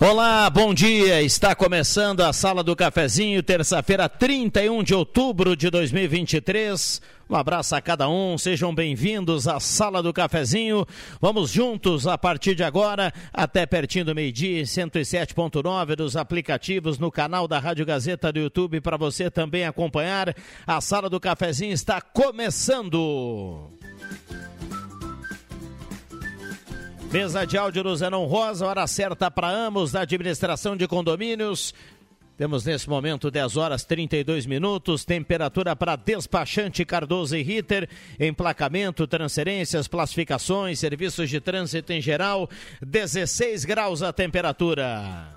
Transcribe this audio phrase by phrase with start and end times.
[0.00, 1.20] Olá, bom dia.
[1.22, 7.02] Está começando a Sala do Cafezinho, terça-feira, 31 de outubro de 2023.
[7.28, 10.86] Um abraço a cada um, sejam bem-vindos à Sala do Cafezinho.
[11.20, 17.48] Vamos juntos a partir de agora até pertinho do meio-dia, 107.9 dos aplicativos no canal
[17.48, 20.32] da Rádio Gazeta do YouTube para você também acompanhar.
[20.64, 23.77] A Sala do Cafezinho está começando.
[27.10, 31.72] Mesa de áudio do Zenon Rosa, hora certa para ambos da administração de condomínios.
[32.36, 37.88] Temos nesse momento 10 horas 32 minutos, temperatura para despachante Cardoso e Ritter,
[38.20, 42.48] emplacamento, transferências, classificações, serviços de trânsito em geral,
[42.82, 45.34] 16 graus a temperatura.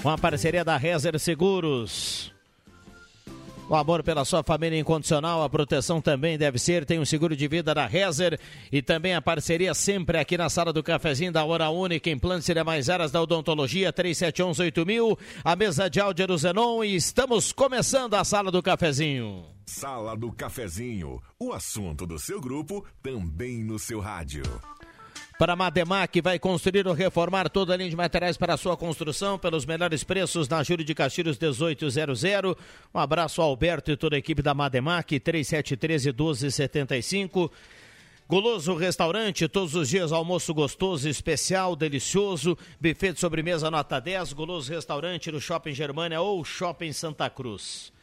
[0.00, 2.33] Com a parceria da Rezer Seguros.
[3.66, 6.84] O amor pela sua família incondicional, a proteção também deve ser.
[6.84, 8.38] Tem um seguro de vida da Rezer
[8.70, 12.64] e também a parceria sempre aqui na sala do cafezinho da Hora Única, implantes e
[12.64, 18.22] mais áreas da odontologia, 37118000, a mesa de áudio do Zenon e estamos começando a
[18.22, 19.46] sala do cafezinho.
[19.66, 24.42] Sala do Cafezinho, o assunto do seu grupo também no seu rádio
[25.38, 28.76] para a Mademac, vai construir ou reformar toda a linha de materiais para a sua
[28.76, 32.22] construção pelos melhores preços na Júlio de Castilhos 1800.
[32.94, 37.50] Um abraço ao Alberto e toda a equipe da Mademac, 3713 1275.
[38.26, 44.72] Goloso Restaurante, todos os dias almoço gostoso, especial, delicioso, buffet de sobremesa nota 10, Goloso
[44.72, 47.93] Restaurante no Shopping Germânia ou Shopping Santa Cruz.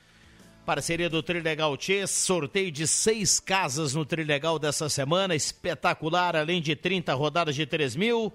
[0.72, 6.78] Parceria do Trilegal Tchê, sorteio de seis casas no Trilegal dessa semana, espetacular, além de
[6.78, 8.32] 30 rodadas de 3 mil.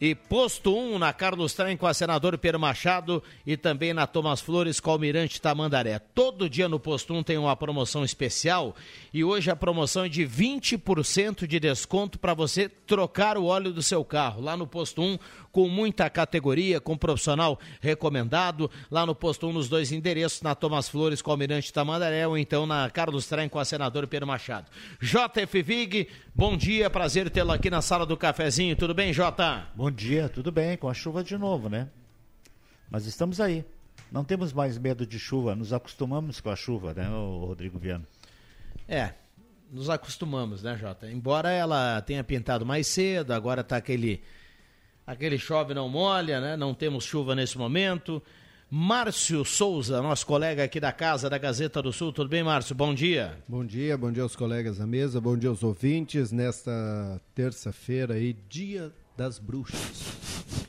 [0.00, 4.04] E posto 1 um na Carlos Trem com a senador Pedro Machado e também na
[4.08, 6.00] Thomas Flores com o Almirante Tamandaré.
[6.00, 8.74] Todo dia no posto 1 um tem uma promoção especial
[9.14, 13.84] e hoje a promoção é de 20% de desconto para você trocar o óleo do
[13.84, 14.42] seu carro.
[14.42, 15.18] Lá no posto 1, um,
[15.52, 20.88] com muita categoria, com profissional recomendado, lá no posto 1 nos dois endereços, na Thomas
[20.88, 24.70] Flores com o Almirante Tamandaré ou então na Carlos Trem com a senador Pedro Machado.
[25.00, 28.74] JF Vig, bom dia, prazer tê-lo aqui na sala do cafezinho.
[28.74, 29.68] Tudo bem, Jota?
[29.74, 31.88] Bom dia, tudo bem, com a chuva de novo, né?
[32.90, 33.64] Mas estamos aí.
[34.10, 38.06] Não temos mais medo de chuva, nos acostumamos com a chuva, né, Rodrigo Viana?
[38.86, 39.14] É,
[39.70, 41.10] nos acostumamos, né, Jota?
[41.10, 44.22] Embora ela tenha pintado mais cedo, agora está aquele
[45.12, 46.56] aquele chove não molha, né?
[46.56, 48.22] Não temos chuva nesse momento.
[48.70, 52.10] Márcio Souza, nosso colega aqui da Casa da Gazeta do Sul.
[52.12, 52.74] Tudo bem, Márcio?
[52.74, 53.36] Bom dia.
[53.46, 58.34] Bom dia, bom dia aos colegas da mesa, bom dia aos ouvintes nesta terça-feira aí,
[58.48, 60.66] dia das bruxas.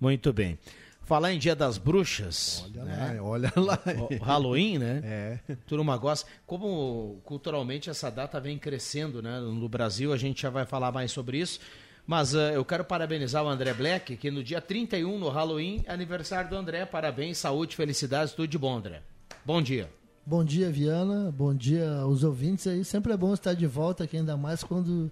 [0.00, 0.58] Muito bem.
[1.02, 2.64] Falar em Dia das Bruxas.
[2.64, 3.20] Olha né?
[3.20, 3.78] lá, olha lá.
[4.10, 5.02] O Halloween, né?
[5.04, 5.54] É.
[5.66, 6.26] Turma gosta.
[6.46, 9.38] Como culturalmente essa data vem crescendo, né?
[9.38, 11.60] No Brasil, a gente já vai falar mais sobre isso.
[12.06, 15.92] Mas uh, eu quero parabenizar o André Black, que no dia 31, no Halloween, é
[15.92, 16.84] aniversário do André.
[16.84, 19.02] Parabéns, saúde, felicidades, tudo de bom, André.
[19.44, 19.90] Bom dia.
[20.26, 21.30] Bom dia, Viana.
[21.30, 22.84] Bom dia aos ouvintes aí.
[22.84, 25.10] Sempre é bom estar de volta aqui, ainda mais quando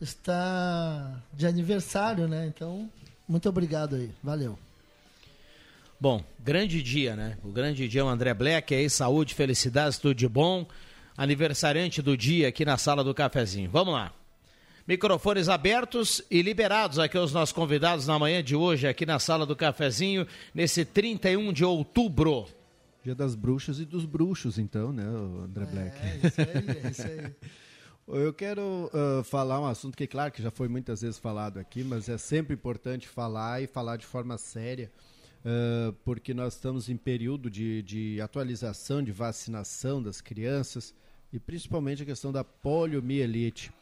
[0.00, 2.46] está de aniversário, né?
[2.46, 2.88] Então,
[3.28, 4.10] muito obrigado aí.
[4.22, 4.58] Valeu.
[5.98, 7.38] Bom, grande dia, né?
[7.42, 10.66] O grande dia é o André Black aí, saúde, felicidades, tudo de bom.
[11.16, 13.70] Aniversariante do dia aqui na sala do cafezinho.
[13.70, 14.12] Vamos lá.
[14.86, 19.44] Microfones abertos e liberados aqui aos nossos convidados na manhã de hoje, aqui na sala
[19.44, 22.46] do cafezinho, nesse 31 de outubro.
[23.02, 25.96] Dia das bruxas e dos bruxos, então, né, André É, Black?
[25.98, 27.32] é isso aí, é isso aí.
[28.08, 31.82] Eu quero uh, falar um assunto que, claro, que já foi muitas vezes falado aqui,
[31.82, 34.92] mas é sempre importante falar e falar de forma séria.
[35.44, 40.94] uh, porque nós estamos em período de, de atualização, de vacinação das crianças
[41.32, 43.72] e principalmente a questão da poliomielite.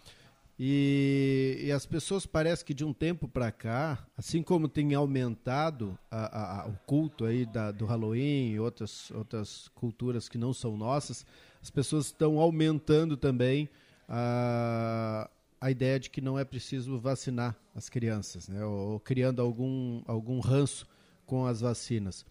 [0.58, 5.98] E, e, as pessoas parece que de um tempo para cá, assim como tem aumentado
[6.08, 10.76] a, a, o culto aí da, do Halloween e outras, outras culturas que não são
[10.76, 11.26] nossas,
[11.60, 13.68] as pessoas estão aumentando também
[14.08, 15.28] a,
[15.60, 18.64] a ideia de que não é preciso vacinar as crianças, né?
[18.64, 20.86] ou, ou criando algum, algum ranço
[21.26, 22.24] com as vacinas.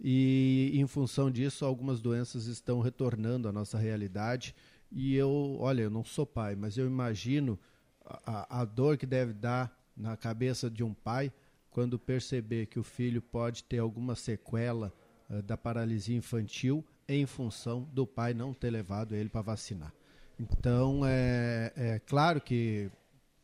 [0.00, 4.54] E em função disso, algumas doenças estão retornando à nossa realidade
[4.90, 7.58] e eu, olha, eu não sou pai, mas eu imagino
[8.04, 11.32] a, a dor que deve dar na cabeça de um pai
[11.70, 14.92] quando perceber que o filho pode ter alguma sequela
[15.28, 19.92] uh, da paralisia infantil em função do pai não ter levado ele para vacinar.
[20.38, 22.90] Então, é, é claro que,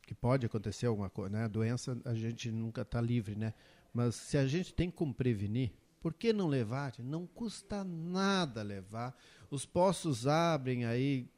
[0.02, 1.44] que pode acontecer alguma coisa, né?
[1.44, 3.54] A doença a gente nunca está livre, né?
[3.92, 6.92] Mas se a gente tem como prevenir, por que não levar?
[6.98, 9.16] Não custa nada levar.
[9.52, 11.28] Os postos abrem aí,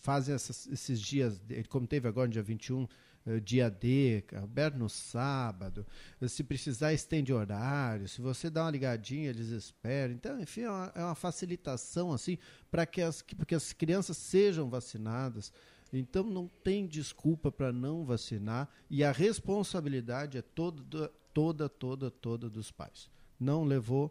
[0.00, 1.38] fazem essas, esses dias,
[1.68, 2.88] como teve agora no dia 21,
[3.26, 5.86] eh, dia D, aberto no sábado.
[6.26, 8.08] Se precisar, estende horário.
[8.08, 10.14] Se você dá uma ligadinha, eles esperam.
[10.14, 12.38] Então, enfim, é uma, é uma facilitação assim
[12.70, 15.52] para que as, que as crianças sejam vacinadas.
[15.92, 22.48] Então não tem desculpa para não vacinar e a responsabilidade é toda, toda, toda, toda
[22.48, 23.10] dos pais.
[23.38, 24.10] Não levou,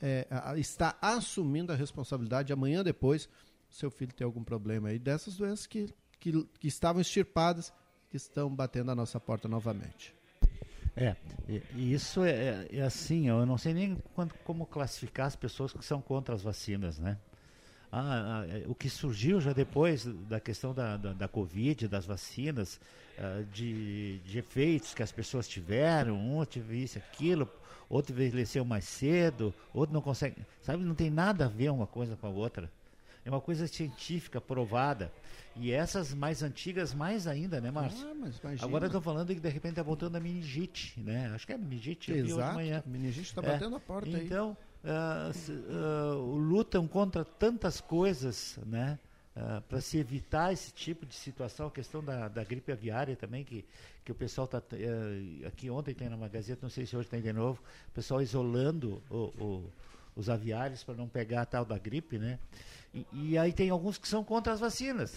[0.00, 0.26] é,
[0.56, 3.28] está assumindo a responsabilidade amanhã depois
[3.70, 7.72] seu filho tem algum problema aí dessas doenças que, que, que estavam extirpadas
[8.10, 10.14] que estão batendo a nossa porta novamente.
[10.96, 11.14] É,
[11.74, 15.84] isso é, é, é, assim, eu não sei nem quando, como classificar as pessoas que
[15.84, 17.18] são contra as vacinas, né?
[17.92, 22.06] Ah, ah, é, o que surgiu já depois da questão da, da, da Covid, das
[22.06, 22.80] vacinas,
[23.18, 27.46] ah, de, de, efeitos que as pessoas tiveram, um teve isso, aquilo,
[27.88, 30.36] outro envelheceu mais cedo, outro não consegue.
[30.62, 32.70] Sabe, não tem nada a ver uma coisa com a outra.
[33.24, 35.12] É uma coisa científica, provada.
[35.56, 38.06] E essas mais antigas, mais ainda, né, Márcio?
[38.44, 41.32] Ah, Agora estão falando que de repente está voltando a meningite, né?
[41.34, 42.54] Acho que é meningite, Exato.
[42.54, 42.82] manhã.
[42.86, 43.78] A meningite está batendo é.
[43.78, 44.26] a porta então, aí.
[44.26, 48.98] Então, uh, uh, lutam contra tantas coisas, né?
[49.36, 53.44] Uh, para se evitar esse tipo de situação, a questão da, da gripe aviária também,
[53.44, 53.66] que,
[54.02, 54.58] que o pessoal está.
[54.58, 58.22] Uh, aqui ontem tem na Magazeta, não sei se hoje tem de novo, o pessoal
[58.22, 59.72] isolando o, o,
[60.16, 62.38] os aviários para não pegar a tal da gripe, né?
[62.94, 65.14] E, e aí tem alguns que são contra as vacinas.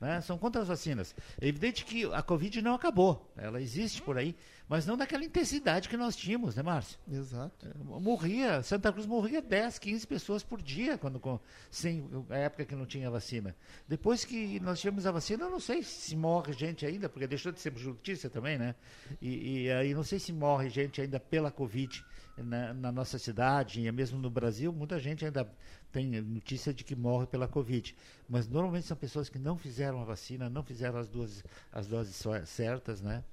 [0.00, 0.20] Né?
[0.20, 1.14] São contra as vacinas.
[1.40, 3.32] É evidente que a Covid não acabou.
[3.36, 4.36] Ela existe por aí,
[4.68, 6.98] mas não daquela intensidade que nós tínhamos, né, Márcio?
[7.10, 7.66] Exato.
[7.66, 11.40] É, morria, Santa Cruz morria 10, 15 pessoas por dia quando
[11.70, 13.56] sem a época que não tinha vacina.
[13.88, 17.50] Depois que nós tivemos a vacina, eu não sei se morre gente ainda, porque deixou
[17.50, 18.74] de ser notícia também, né?
[19.20, 22.04] E, e aí não sei se morre gente ainda pela Covid
[22.36, 25.50] na, na, nossa cidade e mesmo no Brasil, muita gente ainda
[25.96, 27.96] tem notícia de que morre pela Covid.
[28.28, 32.22] Mas normalmente são pessoas que não fizeram a vacina, não fizeram as duas as doses
[32.46, 33.24] certas, né?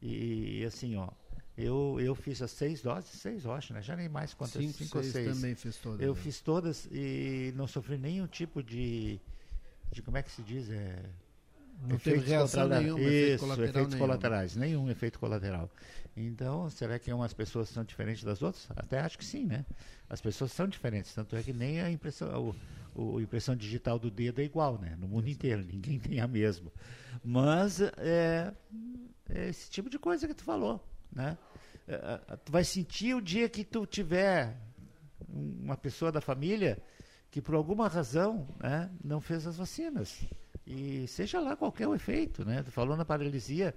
[0.00, 1.08] E, e assim, ó,
[1.58, 3.82] eu, eu fiz as seis doses, seis, eu acho, né?
[3.82, 5.34] Já nem mais quantas, cinco, cinco seis, ou seis.
[5.34, 6.00] também fiz todas.
[6.00, 6.20] Eu né?
[6.20, 9.20] fiz todas e não sofri nenhum tipo de,
[9.90, 10.70] de como é que se diz?
[10.70, 11.02] É,
[11.82, 13.98] não teve reação nenhuma, Isso, efeito efeitos nenhum.
[13.98, 15.70] colaterais, nenhum efeito colateral.
[16.16, 18.68] Então, será que umas pessoas são diferentes das outras?
[18.76, 19.66] Até acho que sim, né?
[20.08, 22.54] As pessoas são diferentes, tanto é que nem a impressão,
[22.94, 24.96] o, o impressão digital do dedo é igual, né?
[24.98, 26.70] No mundo inteiro, ninguém tem a mesma.
[27.22, 28.52] Mas é,
[29.28, 30.82] é esse tipo de coisa que tu falou,
[31.12, 31.36] né?
[31.86, 34.56] É, é tu vai sentir o dia que tu tiver
[35.28, 36.78] uma pessoa da família
[37.30, 40.24] que por alguma razão né, não fez as vacinas.
[40.66, 42.62] E seja lá qualquer o efeito, né?
[42.62, 43.74] Tu falou na paralisia,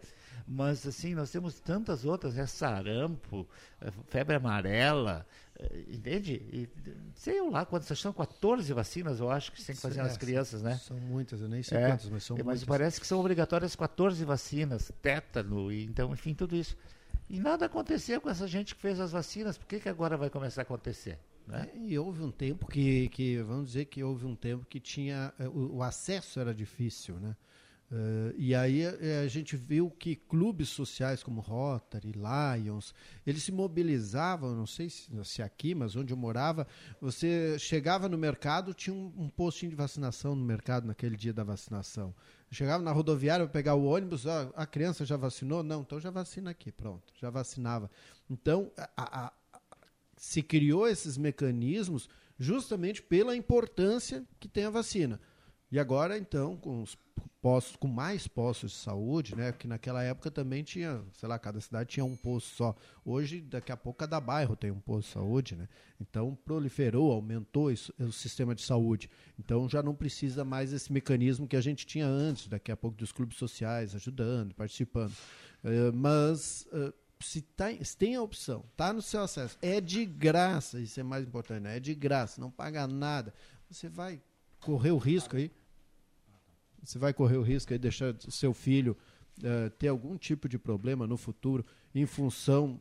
[0.47, 2.45] mas assim, nós temos tantas outras, né?
[2.45, 3.45] Sarampo,
[3.81, 5.27] eh, febre amarela,
[5.59, 6.33] eh, entende?
[6.33, 6.69] E,
[7.13, 10.77] sei lá quantas são, 14 vacinas, eu acho que tem que fazer nas crianças, né?
[10.77, 12.61] São muitas, eu nem sei é, quantas, mas são mas muitas.
[12.61, 16.77] Mas parece que são obrigatórias 14 vacinas, tétano, e, então, enfim, tudo isso.
[17.29, 20.29] E nada aconteceu com essa gente que fez as vacinas, por que, que agora vai
[20.29, 21.19] começar a acontecer?
[21.47, 21.69] Né?
[21.73, 25.33] É, e houve um tempo que, que, vamos dizer que houve um tempo que tinha,
[25.39, 27.35] eh, o, o acesso era difícil, né?
[27.89, 32.93] Uh, e aí a, a, gente viu que clubes sociais como Rotary, Lions,
[33.25, 36.67] eles se mobilizavam, não sei se, se aqui, mas onde eu morava,
[36.99, 41.45] você chegava no mercado, tinha um, um postinho de vacinação no mercado naquele dia da
[41.45, 42.13] vacinação.
[42.51, 45.63] Chegava na rodoviária para pegar o ônibus, ó, a criança já vacinou?
[45.63, 47.89] Não, então já vacina aqui, pronto, já vacinava.
[48.29, 49.33] Então, a, a
[50.17, 55.19] se criou esses mecanismos justamente pela importância que tem a vacina.
[55.71, 56.97] E agora, então, com os
[57.41, 59.51] postos, com mais postos de saúde, né?
[59.51, 62.75] Que naquela época também tinha, sei lá, cada cidade tinha um posto só.
[63.03, 65.67] Hoje, daqui a pouco, cada bairro tem um posto de saúde, né?
[65.99, 69.09] Então, proliferou, aumentou isso, o sistema de saúde.
[69.37, 72.97] Então, já não precisa mais esse mecanismo que a gente tinha antes, daqui a pouco,
[72.97, 75.13] dos clubes sociais ajudando, participando.
[75.63, 76.65] Uh, mas...
[76.71, 80.99] Uh, se, tá, se tem a opção, tá no seu acesso, é de graça, isso
[80.99, 81.77] é mais importante, né?
[81.77, 83.33] é de graça, não paga nada.
[83.69, 84.21] Você vai
[84.59, 85.51] correr o risco aí,
[86.83, 88.95] você vai correr o risco aí de deixar seu filho
[89.39, 92.79] uh, ter algum tipo de problema no futuro em função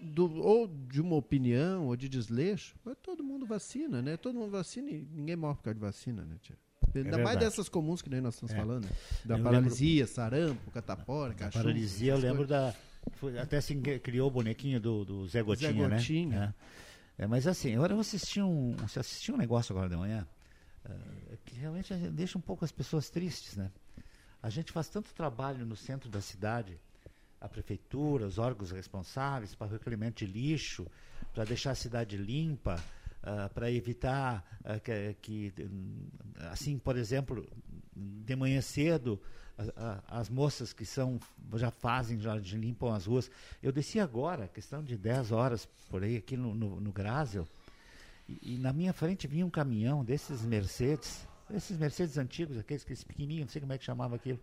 [0.00, 2.76] do, ou de uma opinião ou de desleixo.
[2.84, 4.16] Mas todo mundo vacina, né?
[4.16, 6.56] Todo mundo vacina e ninguém morre por causa de vacina, né, tia?
[6.94, 8.56] É Ainda mais dessas comuns que nem nós estamos é.
[8.56, 8.90] falando, né?
[9.24, 10.14] Da eu paralisia, lembro...
[10.14, 11.64] sarampo, catapora, cachorro.
[11.64, 12.48] Paralisia, eu lembro coisas.
[12.48, 12.74] da.
[13.12, 16.38] Foi, até assim criou o bonequinho do, do Zé Gotinha, Zé Gotinha.
[16.38, 16.54] né?
[17.18, 17.24] É.
[17.24, 17.26] é.
[17.26, 20.26] mas assim, agora eu assisti um, assisti um negócio agora de manhã
[20.84, 23.70] uh, que realmente deixa um pouco as pessoas tristes, né?
[24.42, 26.78] A gente faz tanto trabalho no centro da cidade,
[27.40, 30.86] a prefeitura, os órgãos responsáveis para o recolhimento de lixo,
[31.32, 32.82] para deixar a cidade limpa,
[33.22, 35.54] uh, para evitar uh, que, que,
[36.50, 37.46] assim, por exemplo,
[37.96, 39.20] de manhã cedo,
[40.06, 41.18] as moças que são
[41.54, 43.30] já fazem, já limpam as ruas.
[43.62, 47.46] Eu desci agora, questão de 10 horas por aí, aqui no, no, no Grásel,
[48.28, 53.04] e, e, na minha frente vinha um caminhão desses Mercedes, esses Mercedes antigos, aqueles, aqueles
[53.04, 54.40] pequenininhos, não sei como é que chamava aquilo.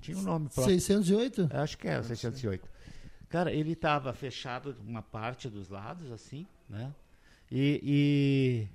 [0.00, 0.74] Tinha um nome próprio.
[0.74, 1.48] 608?
[1.52, 2.68] Acho que era, 608.
[3.28, 6.94] Cara, ele estava fechado uma parte dos lados, assim, né?
[7.50, 8.68] E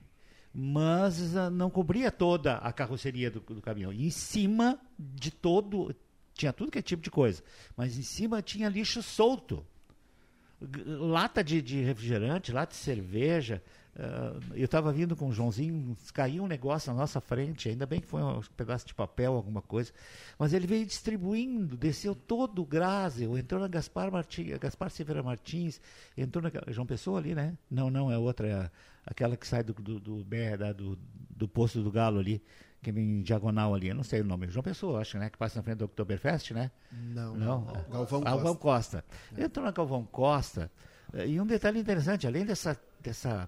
[0.54, 3.92] mas uh, não cobria toda a carroceria do, do, caminhão.
[3.92, 5.96] E em cima de todo,
[6.34, 7.44] tinha tudo que é tipo de coisa,
[7.76, 9.66] mas em cima tinha lixo solto.
[10.86, 16.44] Lata de, de refrigerante, lata de cerveja, Uh, eu estava vindo com o Joãozinho, caiu
[16.44, 19.92] um negócio na nossa frente, ainda bem que foi um pedaço de papel, alguma coisa,
[20.40, 24.90] mas ele veio distribuindo, desceu todo o Grásel, entrou na Gaspar, Martins, Gaspar
[25.22, 25.82] Martins,
[26.18, 27.58] entrou na João Pessoa ali, né?
[27.70, 28.72] Não, não, é outra, é
[29.06, 32.42] aquela que sai do, do, do, do, do posto do Galo ali,
[32.82, 35.30] que vem em diagonal ali, eu não sei o nome, João Pessoa, acho, né?
[35.30, 36.72] Que passa na frente do Oktoberfest, né?
[36.92, 37.62] Não, não.
[37.62, 37.86] não.
[37.90, 39.04] Galvão, Galvão Costa.
[39.04, 39.44] Costa.
[39.44, 40.72] Entrou na Galvão Costa,
[41.14, 43.48] eh, e um detalhe interessante, além dessa, dessa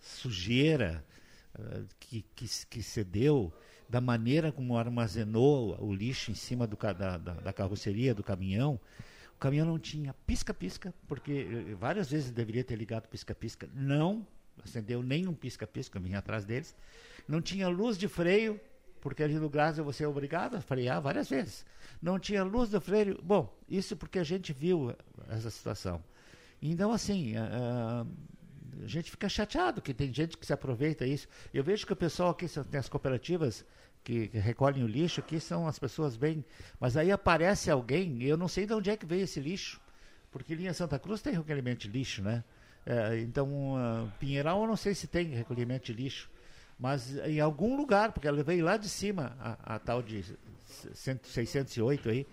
[0.00, 1.04] sujeira
[1.58, 3.52] uh, que, que, que cedeu,
[3.88, 8.80] da maneira como armazenou o lixo em cima do, da, da, da carroceria do caminhão,
[9.34, 14.26] o caminhão não tinha pisca-pisca, porque eh, várias vezes deveria ter ligado pisca-pisca, não
[14.62, 16.74] acendeu nenhum pisca-pisca, vinha atrás deles.
[17.26, 18.60] Não tinha luz de freio,
[19.00, 21.64] porque ali no Brasil você é obrigado a frear várias vezes.
[22.00, 23.20] Não tinha luz de freio.
[23.22, 24.94] Bom, isso porque a gente viu
[25.28, 26.02] essa situação.
[26.60, 28.06] Então, assim, uh,
[28.82, 31.28] a gente fica chateado que tem gente que se aproveita isso.
[31.52, 32.46] Eu vejo que o pessoal aqui
[32.76, 33.64] as cooperativas
[34.06, 36.44] que, que, recolhem o lixo aqui são as pessoas bem,
[36.78, 39.80] mas aí aparece alguém, eu não sei de onde é que veio esse lixo,
[40.30, 42.44] porque linha Santa Cruz tem recolhimento de lixo, né?
[42.86, 46.30] É, então, uh, Pinheiral eu não sei se tem recolhimento de lixo,
[46.78, 50.24] mas em algum lugar, porque ela veio lá de cima, a, a tal de
[51.24, 52.26] 608 aí,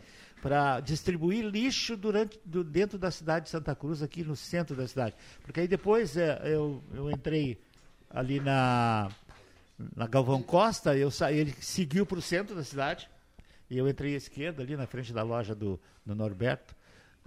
[0.44, 4.88] para distribuir lixo durante, do, dentro da cidade de Santa Cruz, aqui no centro da
[4.88, 5.16] cidade.
[5.42, 7.60] Porque aí depois é, eu, eu entrei
[8.10, 9.10] ali na,
[9.96, 13.10] na Galvão Costa, eu saí, ele seguiu para o centro da cidade,
[13.70, 16.76] e eu entrei à esquerda, ali na frente da loja do, do Norberto,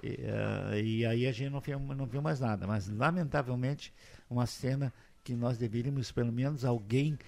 [0.02, 2.66] e, uh, e aí a gente não viu, não viu mais nada.
[2.66, 3.92] Mas, lamentavelmente,
[4.28, 4.92] uma cena
[5.24, 7.18] que nós deveríamos, pelo menos, alguém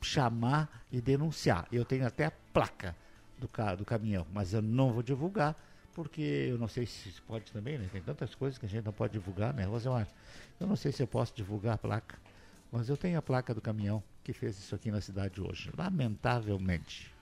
[0.00, 1.66] chamar e denunciar.
[1.70, 2.96] Eu tenho até a placa
[3.38, 5.56] do, ca do caminhão, mas eu não vou divulgar,
[5.92, 7.88] porque eu não sei se pode também, né?
[7.92, 10.08] Tem tantas coisas que a gente não pode divulgar, né, Rosemar?
[10.58, 12.18] Eu não sei se eu posso divulgar a placa,
[12.70, 17.12] mas eu tenho a placa do caminhão que fez isso aqui na cidade hoje, lamentavelmente.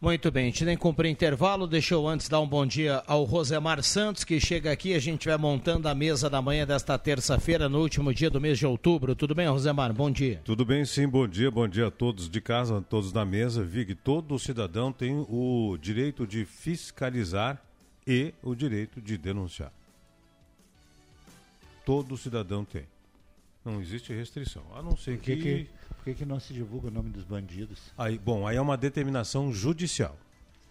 [0.00, 3.24] Muito bem, a gente nem cumprir intervalo, deixa eu antes dar um bom dia ao
[3.24, 7.70] Rosemar Santos, que chega aqui, a gente vai montando a mesa da manhã desta terça-feira,
[7.70, 9.14] no último dia do mês de outubro.
[9.14, 9.94] Tudo bem, Rosemar?
[9.94, 10.42] Bom dia.
[10.44, 13.64] Tudo bem, sim, bom dia, bom dia a todos de casa, todos da mesa.
[13.64, 17.62] Vig, todo cidadão tem o direito de fiscalizar
[18.06, 19.72] e o direito de denunciar.
[21.86, 22.93] Todo cidadão tem.
[23.64, 25.36] Não existe restrição, a não ser que...
[25.36, 27.80] que por que, que não se divulga o nome dos bandidos?
[27.96, 30.14] Aí, bom, aí é uma determinação judicial.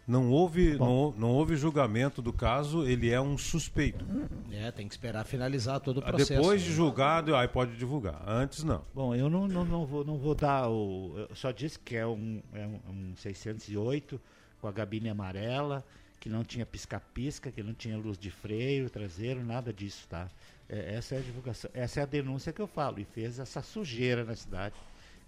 [0.05, 4.05] Não houve, não, não, houve julgamento do caso, ele é um suspeito.
[4.51, 6.33] É, tem que esperar finalizar todo o processo.
[6.33, 8.21] Depois de julgado, aí pode divulgar.
[8.27, 8.83] Antes, não.
[8.93, 11.13] Bom, eu não, não, não, vou, não vou dar o.
[11.29, 14.19] Eu só disse que é um, é um 608
[14.59, 15.85] com a gabine amarela,
[16.19, 20.27] que não tinha pisca-pisca, que não tinha luz de freio traseiro, nada disso, tá?
[20.69, 22.99] É, essa é a divulgação, essa é a denúncia que eu falo.
[22.99, 24.75] E fez essa sujeira na cidade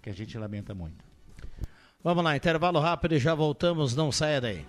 [0.02, 1.04] que a gente lamenta muito.
[2.02, 4.64] Vamos lá, intervalo rápido e já voltamos, não saia daí.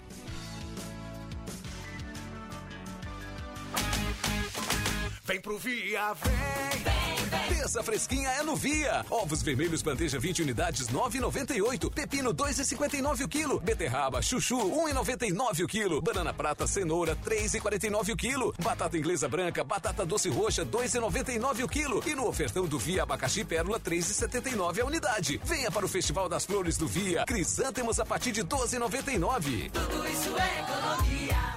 [5.25, 6.33] Vem pro Via, vem!
[6.33, 7.07] vem, vem.
[7.48, 9.06] Terça fresquinha é no Via.
[9.10, 11.92] Ovos vermelhos bandeja 20 unidades 9,98.
[11.94, 13.60] Pepino 2,59 o quilo.
[13.60, 16.01] Beterraba, chuchu 1,99 o quilo.
[16.01, 18.54] Banana prata, cenoura 3,49 o quilo.
[18.62, 22.04] Batata inglesa branca, batata doce roxa 2,99 o quilo.
[22.06, 25.39] E no ofertão do Via abacaxi pérola 3,79 a unidade.
[25.44, 27.24] Venha para o Festival das Flores do Via.
[27.25, 29.72] Crisântemos a partir de 12,99.
[29.72, 31.57] Tudo isso é economia.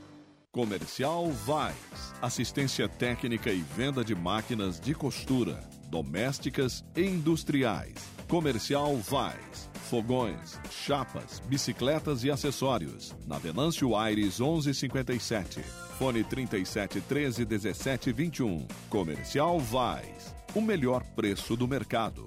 [0.51, 2.13] Comercial Vais.
[2.21, 7.95] Assistência técnica e venda de máquinas de costura, domésticas e industriais.
[8.27, 9.69] Comercial Vais.
[9.89, 13.15] Fogões, chapas, bicicletas e acessórios.
[13.25, 15.61] Na Venâncio Aires 1157.
[15.97, 18.67] Fone 37 13 17 21.
[18.89, 20.35] Comercial Vais.
[20.53, 22.25] O melhor preço do mercado.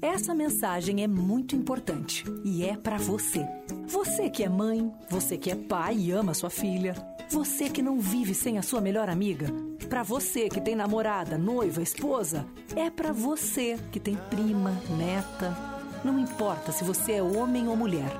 [0.00, 3.44] Essa mensagem é muito importante e é para você.
[3.88, 6.94] Você que é mãe, você que é pai e ama sua filha,
[7.30, 9.46] você que não vive sem a sua melhor amiga,
[9.88, 15.56] para você que tem namorada, noiva, esposa, é para você que tem prima, neta.
[16.04, 18.10] Não importa se você é homem ou mulher.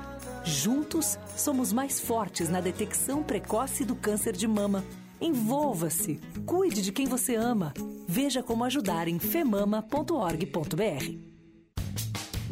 [0.43, 4.85] Juntos somos mais fortes na detecção precoce do câncer de mama.
[5.19, 7.73] Envolva-se, cuide de quem você ama.
[8.07, 11.26] Veja como ajudar em femama.org.br.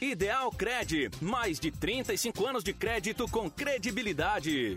[0.00, 4.76] Ideal Cred, mais de 35 anos de crédito com credibilidade.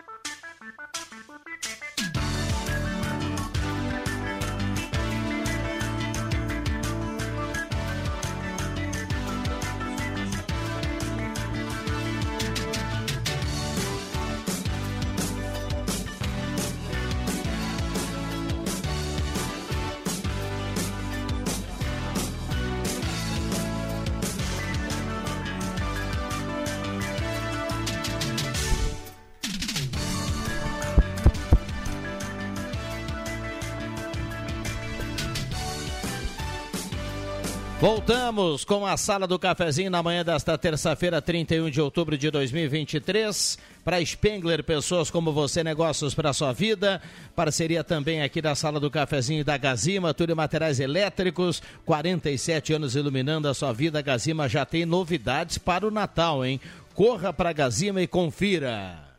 [38.11, 43.57] Voltamos com a sala do cafezinho na manhã desta terça-feira, 31 de outubro de 2023.
[43.85, 47.01] Para Spengler, pessoas como você, negócios para sua vida.
[47.33, 51.63] Parceria também aqui da sala do cafezinho da Gazima, tudo em materiais elétricos.
[51.85, 53.99] 47 anos iluminando a sua vida.
[53.99, 56.59] A Gazima já tem novidades para o Natal, hein?
[56.93, 59.10] Corra para a Gazima e confira.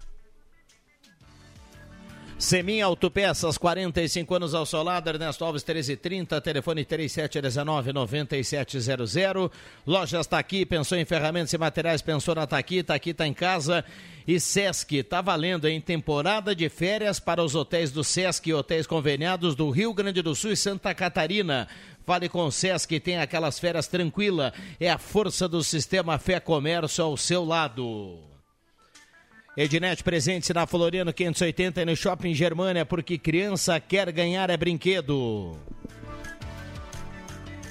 [2.43, 9.49] Semin Autopeças, 45 anos ao seu lado, Ernesto Alves 1330, telefone 3719-9700.
[9.87, 13.85] Lojas Taqui, pensou em ferramentas e materiais, pensou na Taqui, Taqui tá em casa.
[14.27, 18.89] E Sesc, tá valendo em temporada de férias para os hotéis do Sesc e hotéis
[18.89, 21.69] conveniados do Rio Grande do Sul e Santa Catarina.
[22.05, 24.53] Fale com o Sesc, tem aquelas férias tranquila.
[24.81, 28.32] É a força do sistema Fé Comércio ao seu lado.
[29.55, 35.59] Ednet presente na Floriano 580 e no Shopping Germânia, porque criança quer ganhar é brinquedo.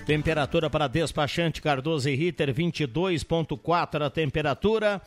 [0.05, 5.01] Temperatura para despachante Cardoso e Ritter 22.4 a temperatura.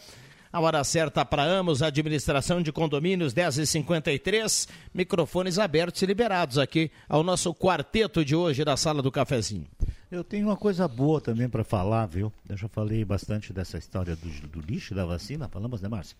[0.52, 4.68] A hora certa para Amos, administração de condomínios 10h53.
[4.92, 9.66] Microfones abertos e liberados aqui ao nosso quarteto de hoje da sala do cafezinho.
[10.10, 12.32] Eu tenho uma coisa boa também para falar, viu?
[12.48, 16.16] Eu já falei bastante dessa história do, do lixo da vacina, falamos, né, Márcio?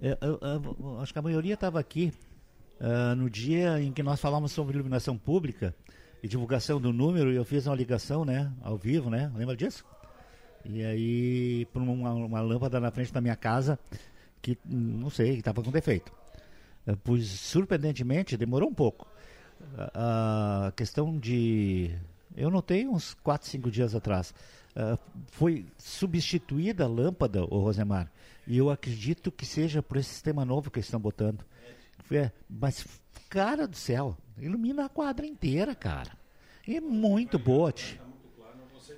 [0.00, 2.12] Eu, eu, eu, acho que a maioria estava aqui
[2.80, 5.74] uh, no dia em que nós falamos sobre iluminação pública
[6.22, 9.30] e divulgação do número, e eu fiz uma ligação, né, ao vivo, né?
[9.34, 9.84] Lembra disso?
[10.64, 13.78] E aí, por uma, uma lâmpada na frente da minha casa,
[14.40, 16.12] que não sei, que estava com defeito.
[16.86, 19.06] Uh, pois, surpreendentemente, demorou um pouco.
[19.60, 21.90] Uh, a questão de.
[22.36, 24.32] Eu notei uns 4, 5 dias atrás.
[24.76, 28.10] Uh, foi substituída a lâmpada, o Rosemar,
[28.48, 31.44] e eu acredito que seja por esse sistema novo que eles estão botando.
[32.10, 32.86] É, mas,
[33.28, 36.12] cara do céu, ilumina a quadra inteira, cara.
[36.66, 37.38] É muito.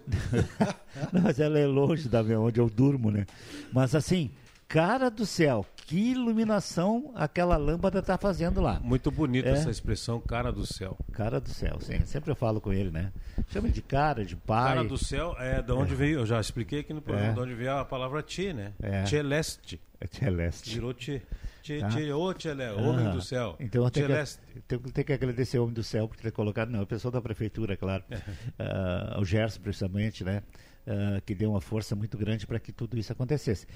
[1.12, 3.26] Não, mas ela é longe da minha, onde eu durmo, né?
[3.72, 4.30] Mas assim,
[4.68, 8.78] cara do céu, que iluminação aquela lâmpada está fazendo lá.
[8.78, 9.52] Muito bonita é.
[9.54, 10.96] essa expressão, cara do céu.
[11.10, 11.98] Cara do céu, sim.
[12.06, 13.12] Sempre eu falo com ele, né?
[13.48, 14.76] Chama de cara, de pai.
[14.76, 15.96] Cara do céu é de onde é.
[15.96, 17.34] veio, eu já expliquei aqui no programa, é.
[17.34, 18.72] de onde veio a palavra tchê, né?
[18.80, 19.02] É.
[19.02, 19.80] Tcheleste.
[20.00, 20.74] É tcheleste.
[20.74, 21.22] Virou tchê.
[21.60, 22.16] Tchê, tá.
[22.16, 22.74] ô tchelé, ah.
[22.76, 23.56] homem do céu.
[23.58, 26.82] Então eu tenho que, tenho que agradecer o homem do céu por ter colocado, não,
[26.82, 28.04] o pessoal da prefeitura, claro.
[28.12, 30.44] uh, o Gerson, principalmente, né?
[30.86, 33.66] Uh, que deu uma força muito grande para que tudo isso acontecesse.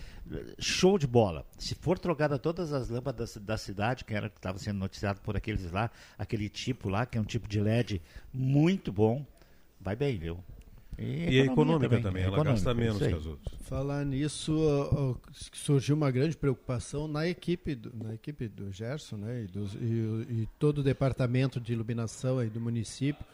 [0.59, 1.47] Show de bola.
[1.59, 5.37] Se for trocada todas as lâmpadas da cidade, que era que estava sendo noticiado por
[5.37, 8.01] aqueles lá, aquele tipo lá, que é um tipo de LED
[8.33, 9.25] muito bom,
[9.79, 10.43] vai bem, viu?
[10.99, 12.23] E, e é econômica também, também.
[12.23, 13.59] ela econômica, gasta menos que as outras.
[13.62, 15.21] Falar nisso, uh, uh,
[15.53, 19.79] surgiu uma grande preocupação na equipe do, na equipe do Gerson né, e, dos, e,
[19.79, 23.25] e todo o departamento de iluminação aí do município,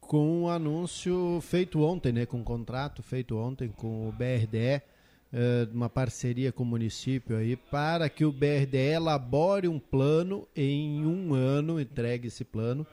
[0.00, 4.82] com um anúncio feito ontem, né, com um contrato feito ontem com o BRDE,
[5.32, 11.04] uh, uma parceria com o município aí, para que o BRDE elabore um plano em
[11.04, 12.86] um ano, entregue esse plano,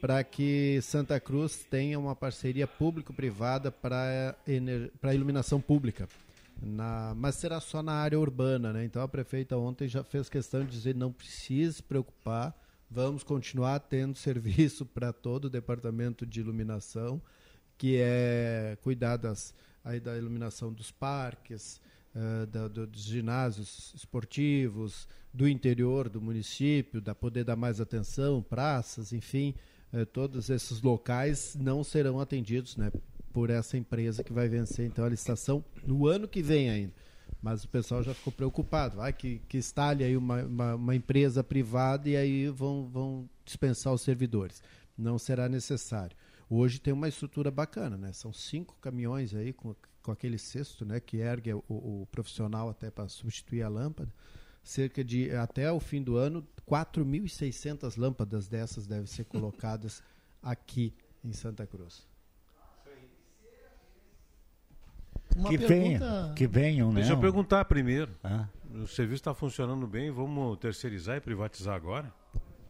[0.00, 4.34] para que Santa Cruz tenha uma parceria público-privada para
[5.12, 6.08] iluminação pública.
[6.60, 8.84] Na, mas será só na área urbana, né?
[8.84, 12.54] Então a prefeita ontem já fez questão de dizer não precisa se preocupar,
[12.90, 17.20] vamos continuar tendo serviço para todo o departamento de iluminação,
[17.76, 21.80] que é cuidar das, aí da iluminação dos parques,
[22.14, 28.42] uh, da, do, dos ginásios esportivos, do interior do município, da poder dar mais atenção,
[28.42, 29.54] praças, enfim,
[29.92, 32.90] eh, todos esses locais não serão atendidos né,
[33.32, 36.92] por essa empresa que vai vencer então a licitação no ano que vem ainda.
[37.40, 38.96] Mas o pessoal já ficou preocupado.
[38.96, 43.92] Vai que, que instale aí uma, uma, uma, empresa privada e aí vão, vão dispensar
[43.92, 44.62] os servidores.
[44.96, 46.16] Não será necessário.
[46.50, 48.12] Hoje tem uma estrutura bacana, né?
[48.12, 50.98] São cinco caminhões aí com, com aquele cesto, né?
[50.98, 54.12] Que ergue o, o profissional até para substituir a lâmpada
[54.68, 60.02] cerca de, até o fim do ano, 4.600 lâmpadas dessas devem ser colocadas
[60.42, 60.92] aqui
[61.24, 62.06] em Santa Cruz.
[65.38, 65.98] Uma que, pergunta...
[65.98, 66.96] venha, que venham, né?
[66.96, 68.10] Deixa eu perguntar primeiro.
[68.24, 68.48] Ah.
[68.74, 72.12] O serviço está funcionando bem, vamos terceirizar e privatizar agora?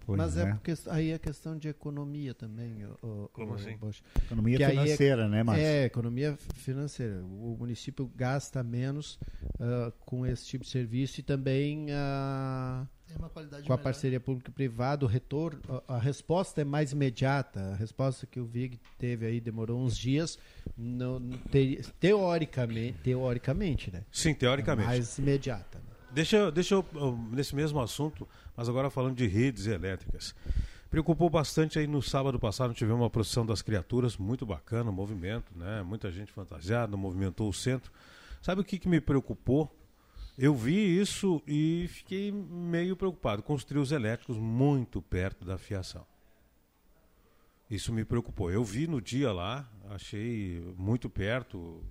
[0.09, 0.43] Pois Mas é.
[0.43, 0.55] é.
[0.55, 2.83] porque aí é questão de economia também.
[3.03, 3.79] O, Como o, assim?
[4.25, 5.67] Economia que financeira, é, né, Márcio?
[5.67, 7.23] É, economia financeira.
[7.23, 9.19] O município gasta menos
[9.57, 13.73] uh, com esse tipo de serviço e também uh, com melhor.
[13.73, 17.61] a parceria público-privada, o retorno, a, a, resposta é mais imediata.
[17.73, 20.39] A resposta que o VIG teve aí demorou uns dias,
[20.77, 24.05] não, te, teoricamente, teoricamente, né?
[24.13, 24.87] Sim, teoricamente.
[24.87, 25.81] É mais imediata.
[26.11, 26.85] Deixa, deixa eu,
[27.31, 30.35] nesse mesmo assunto, mas agora falando de redes elétricas.
[30.91, 35.83] Preocupou bastante aí no sábado passado, tivemos uma procissão das criaturas, muito bacana, movimento, né?
[35.83, 37.93] Muita gente fantasiada, movimentou o centro.
[38.41, 39.71] Sabe o que, que me preocupou?
[40.39, 46.07] Eu vi isso e fiquei meio preocupado com os elétricos muito perto da fiação.
[47.69, 48.49] Isso me preocupou.
[48.49, 51.83] Eu vi no dia lá, achei muito perto.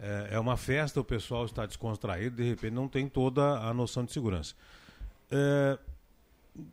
[0.00, 4.02] É, é uma festa, o pessoal está descontraído, de repente não tem toda a noção
[4.02, 4.54] de segurança.
[5.30, 5.78] É,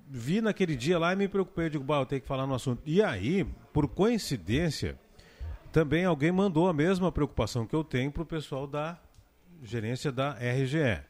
[0.08, 2.81] vi naquele dia lá e me preocupei, eu digo, eu tenho que falar no assunto.
[2.86, 4.97] E aí, por coincidência,
[5.73, 8.97] também alguém mandou a mesma preocupação que eu tenho para o pessoal da
[9.63, 11.01] gerência da RGE.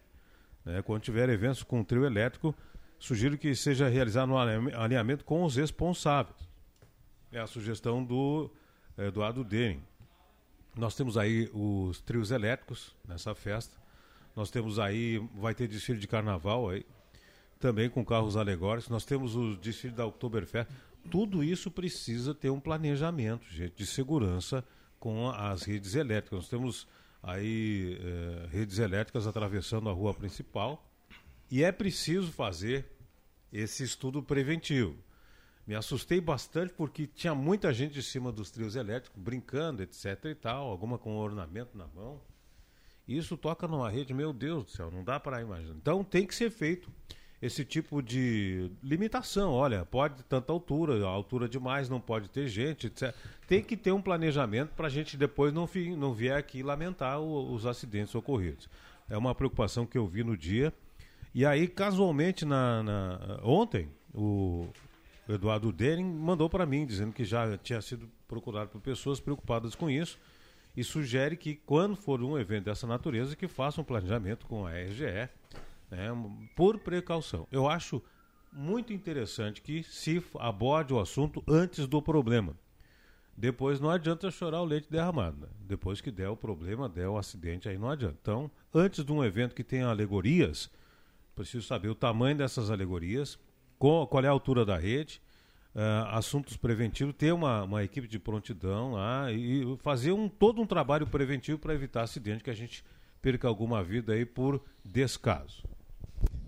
[0.63, 0.81] Né?
[0.83, 2.55] Quando tiver eventos com trio elétrico,
[2.99, 6.37] sugiro que seja realizado um alinhamento com os responsáveis.
[7.31, 8.49] É a sugestão do
[8.97, 9.83] Eduardo Denen.
[10.75, 13.77] Nós temos aí os trios elétricos nessa festa.
[14.35, 16.85] Nós temos aí, vai ter desfile de carnaval aí,
[17.59, 18.89] também com carros alegóricos.
[18.89, 20.69] Nós temos o desfile da Oktoberfest.
[21.09, 24.65] Tudo isso precisa ter um planejamento, gente, de segurança
[24.99, 26.39] com as redes elétricas.
[26.39, 26.87] Nós temos
[27.25, 30.87] aí eh, redes elétricas atravessando a rua principal
[31.49, 32.85] e é preciso fazer
[33.51, 34.95] esse estudo preventivo.
[35.65, 40.35] Me assustei bastante porque tinha muita gente de cima dos trios elétricos brincando, etc e
[40.35, 42.21] tal, alguma com ornamento na mão.
[43.07, 45.75] Isso toca numa rede, meu Deus do céu, não dá para imaginar.
[45.75, 46.91] Então tem que ser feito
[47.41, 49.51] esse tipo de limitação.
[49.51, 53.13] Olha, pode tanta altura, altura demais, não pode ter gente, etc.
[53.47, 57.53] Tem que ter um planejamento para a gente depois não, não vier aqui lamentar o,
[57.53, 58.69] os acidentes ocorridos.
[59.09, 60.73] É uma preocupação que eu vi no dia.
[61.33, 64.67] E aí, casualmente, na, na ontem, o,
[65.27, 69.89] Eduardo Dering mandou para mim, dizendo que já tinha sido procurado por pessoas preocupadas com
[69.89, 70.19] isso
[70.77, 74.71] e sugere que, quando for um evento dessa natureza, que faça um planejamento com a
[74.71, 75.29] RGE,
[75.89, 76.09] né,
[76.55, 77.47] por precaução.
[77.51, 78.01] Eu acho
[78.51, 82.55] muito interessante que se aborde o assunto antes do problema.
[83.37, 85.41] Depois não adianta chorar o leite derramado.
[85.41, 85.47] Né?
[85.59, 88.17] Depois que der o problema, der o acidente, aí não adianta.
[88.21, 90.71] Então, antes de um evento que tenha alegorias,
[91.35, 93.37] preciso saber o tamanho dessas alegorias,
[93.77, 95.21] qual, qual é a altura da rede,
[95.75, 100.65] uh, assuntos preventivos, ter uma, uma equipe de prontidão lá e fazer um, todo um
[100.65, 102.85] trabalho preventivo para evitar acidente que a gente
[103.21, 105.63] perca alguma vida aí por descaso.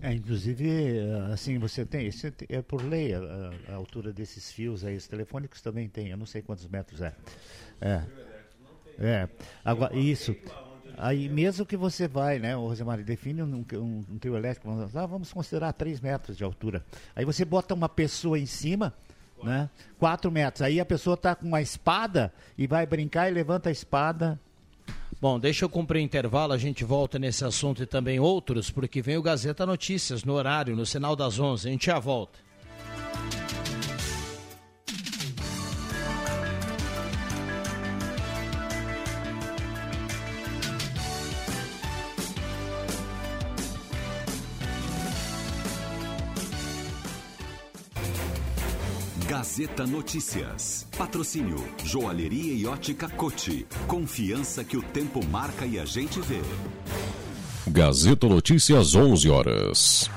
[0.00, 3.20] É, inclusive, eh, assim, você tem, isso é por lei a,
[3.68, 7.12] a, altura desses fios aí, os telefônicos também tem, eu não sei quantos metros é.
[7.80, 8.04] É.
[9.00, 9.28] É.
[9.64, 10.36] Agora, isso.
[10.96, 15.32] Aí mesmo que você vai, né, Rosemary, define um, um, um trio elétrico, ah, vamos
[15.32, 16.84] considerar 3 metros de altura.
[17.14, 18.92] Aí você bota uma pessoa em cima,
[19.42, 20.62] né, 4 metros.
[20.62, 24.38] Aí a pessoa está com uma espada e vai brincar e levanta a espada.
[25.20, 29.02] Bom, deixa eu cumprir o intervalo, a gente volta nesse assunto e também outros, porque
[29.02, 31.68] vem o Gazeta Notícias no horário, no sinal das 11.
[31.68, 32.38] A gente já volta.
[49.58, 50.86] Gazeta Notícias.
[50.96, 53.66] Patrocínio Joalheria e Ótica Cote.
[53.88, 56.40] Confiança que o tempo marca e a gente vê.
[57.66, 60.10] Gazeta Notícias 11 horas.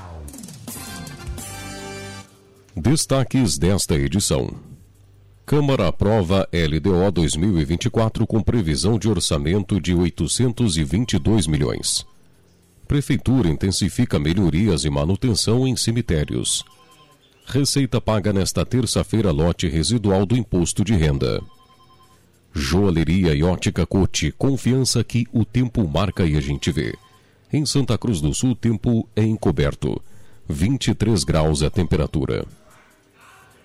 [2.76, 4.48] Destaques desta edição.
[5.44, 12.06] Câmara aprova LDO 2024 com previsão de orçamento de 822 milhões.
[12.86, 16.64] Prefeitura intensifica melhorias e manutenção em cemitérios.
[17.46, 21.42] Receita paga nesta terça-feira lote residual do imposto de renda.
[22.54, 26.94] Joalheria e ótica Cote, confiança que o tempo marca e a gente vê.
[27.52, 30.00] Em Santa Cruz do Sul, tempo é encoberto.
[30.48, 32.44] 23 graus a temperatura.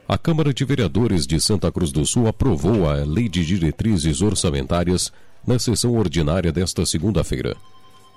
[0.08, 5.12] A Câmara de Vereadores de Santa Cruz do Sul aprovou a Lei de Diretrizes Orçamentárias
[5.46, 7.56] na sessão ordinária desta segunda-feira.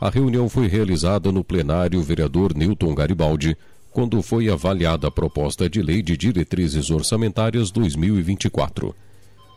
[0.01, 3.57] A reunião foi realizada no plenário vereador Newton Garibaldi,
[3.91, 8.95] quando foi avaliada a proposta de Lei de Diretrizes Orçamentárias 2024.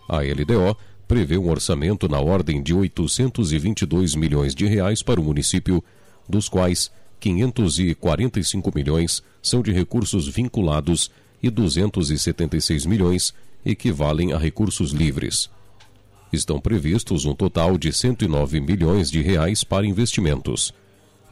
[0.10, 0.76] A LDO
[1.08, 5.84] prevê um orçamento na ordem de 822 milhões de reais para o município,
[6.28, 13.34] dos quais 545 milhões são de recursos vinculados e 276 milhões
[13.65, 15.50] equivalem a recursos livres.
[16.32, 20.74] Estão previstos um total de 109 milhões de reais para investimentos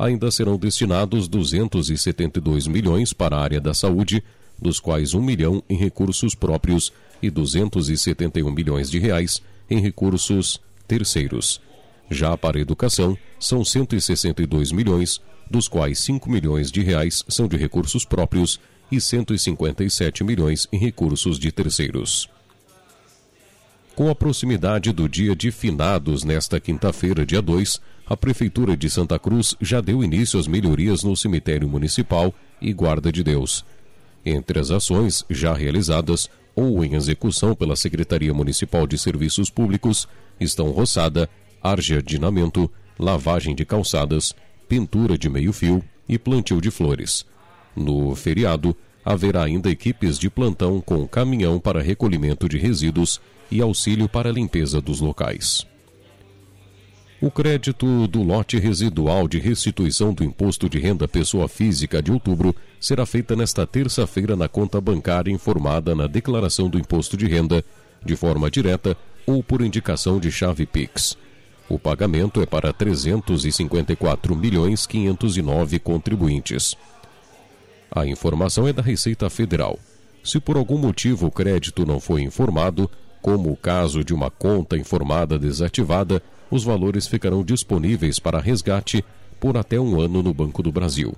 [0.02, 4.24] ainda serão destinados 272 milhões para a área da saúde,
[4.60, 11.62] dos quais 1 milhão em recursos próprios e 271 milhões de reais em recursos terceiros.
[12.10, 17.56] Já para a educação, são 162 milhões, dos quais 5 milhões de reais são de
[17.56, 18.60] recursos próprios
[18.92, 22.28] e 157 milhões em recursos de terceiros.
[23.96, 27.80] Com a proximidade do dia de finados nesta quinta-feira, dia 2,
[28.12, 33.10] a Prefeitura de Santa Cruz já deu início às melhorias no cemitério municipal e Guarda
[33.10, 33.64] de Deus.
[34.26, 40.10] Entre as ações já realizadas ou em execução pela Secretaria Municipal de Serviços Públicos
[40.42, 41.30] estão roçada,
[41.64, 42.70] arjardinamento,
[43.00, 44.36] lavagem de calçadas,
[44.68, 47.26] pintura de meio-fio e plantio de flores.
[47.74, 54.10] No feriado, haverá ainda equipes de plantão com caminhão para recolhimento de resíduos e auxílio
[54.10, 55.71] para a limpeza dos locais.
[57.22, 62.56] O crédito do lote residual de restituição do imposto de renda pessoa física de outubro
[62.80, 67.64] será feita nesta terça-feira na conta bancária informada na declaração do imposto de renda,
[68.04, 71.16] de forma direta ou por indicação de chave Pix.
[71.70, 76.76] O pagamento é para 354 milhões 509 contribuintes.
[77.92, 79.78] A informação é da Receita Federal.
[80.24, 82.90] Se por algum motivo o crédito não foi informado,
[83.22, 86.20] como o caso de uma conta informada desativada,
[86.52, 89.04] os valores ficarão disponíveis para resgate
[89.40, 91.16] por até um ano no Banco do Brasil.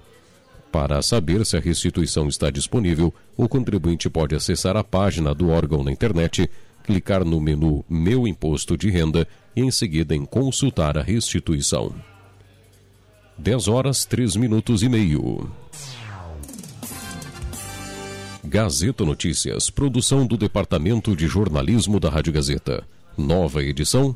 [0.72, 5.84] Para saber se a restituição está disponível, o contribuinte pode acessar a página do órgão
[5.84, 6.50] na internet,
[6.84, 11.94] clicar no menu Meu Imposto de Renda e em seguida em Consultar a restituição.
[13.38, 15.50] 10 horas 3 minutos e meio.
[18.44, 22.84] Gazeta Notícias, produção do Departamento de Jornalismo da Rádio Gazeta.
[23.18, 24.16] Nova edição,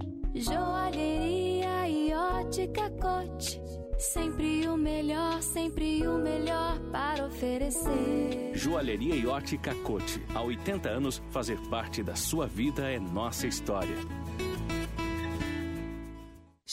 [0.41, 3.61] Joalheria e ótica cote.
[3.99, 8.49] Sempre o melhor, sempre o melhor para oferecer.
[8.55, 10.19] Joalheria e ótica Cote.
[10.33, 13.95] Há 80 anos, fazer parte da sua vida é nossa história.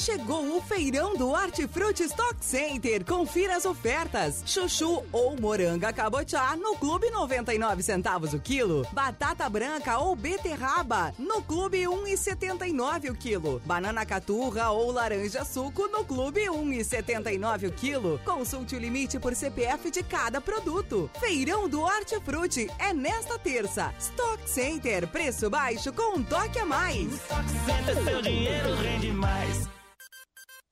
[0.01, 3.05] Chegou o feirão do Hortifruti Stock Center.
[3.05, 4.45] Confira as ofertas.
[4.47, 8.87] Chuchu ou moranga cabotiá no Clube 99 centavos o quilo.
[8.93, 13.61] Batata branca ou beterraba no Clube 1,79 o quilo.
[13.67, 18.21] Banana caturra ou laranja suco no Clube 1,79 o quilo.
[18.25, 21.11] Consulte o limite por CPF de cada produto.
[21.19, 23.93] Feirão do Hortifruti é nesta terça.
[23.99, 27.13] Stock Center, preço baixo com um toque a mais.
[27.15, 29.69] Stock Center, seu dinheiro rende mais.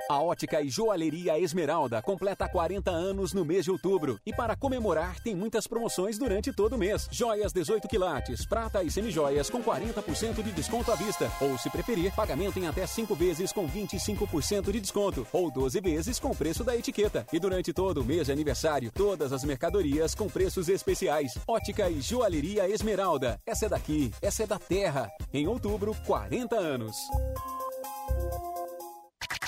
[0.08, 5.18] A Ótica e Joalheria Esmeralda completa 40 anos no mês de outubro e para comemorar
[5.18, 7.08] tem muitas promoções durante todo o mês.
[7.10, 12.14] Joias 18 quilates, prata e semijoias com 40% de desconto à vista ou se preferir,
[12.14, 16.76] pagamento em até 5 vezes com 25% de desconto ou 12 vezes com preço da
[16.76, 17.26] etiqueta.
[17.32, 21.36] E durante todo o mês de aniversário, todas as mercadorias com preços especiais.
[21.48, 23.40] Ótica e Joalheria Esmeralda.
[23.44, 25.10] Essa é daqui, essa é da terra.
[25.34, 26.96] Em outubro, 40 anos.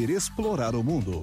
[0.00, 1.22] explorar o mundo.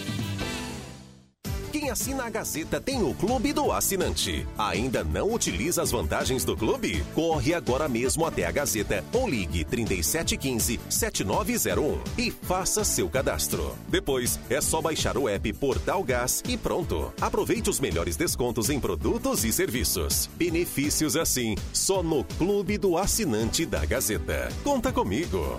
[1.81, 4.47] Quem assina a Gazeta tem o Clube do Assinante.
[4.55, 7.03] Ainda não utiliza as vantagens do clube?
[7.15, 13.75] Corre agora mesmo até a Gazeta ou ligue 3715-7901 e faça seu cadastro.
[13.87, 17.11] Depois é só baixar o app Portal Gás e pronto.
[17.19, 20.29] Aproveite os melhores descontos em produtos e serviços.
[20.35, 24.49] Benefícios assim, só no Clube do Assinante da Gazeta.
[24.63, 25.57] Conta comigo.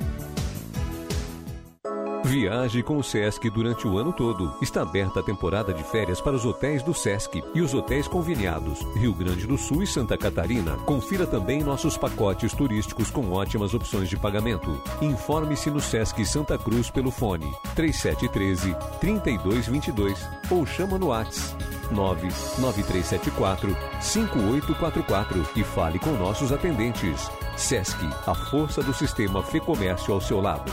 [2.32, 4.54] Viaje com o Sesc durante o ano todo.
[4.62, 8.80] Está aberta a temporada de férias para os hotéis do Sesc e os hotéis conveniados,
[8.96, 10.78] Rio Grande do Sul e Santa Catarina.
[10.86, 14.82] Confira também nossos pacotes turísticos com ótimas opções de pagamento.
[15.02, 25.48] Informe-se no Sesc Santa Cruz pelo fone 3713 3222 ou chama no WhatsApp 99374 5844
[25.54, 27.30] e fale com nossos atendentes.
[27.58, 30.72] Sesc, a força do sistema Fê Comércio ao seu lado.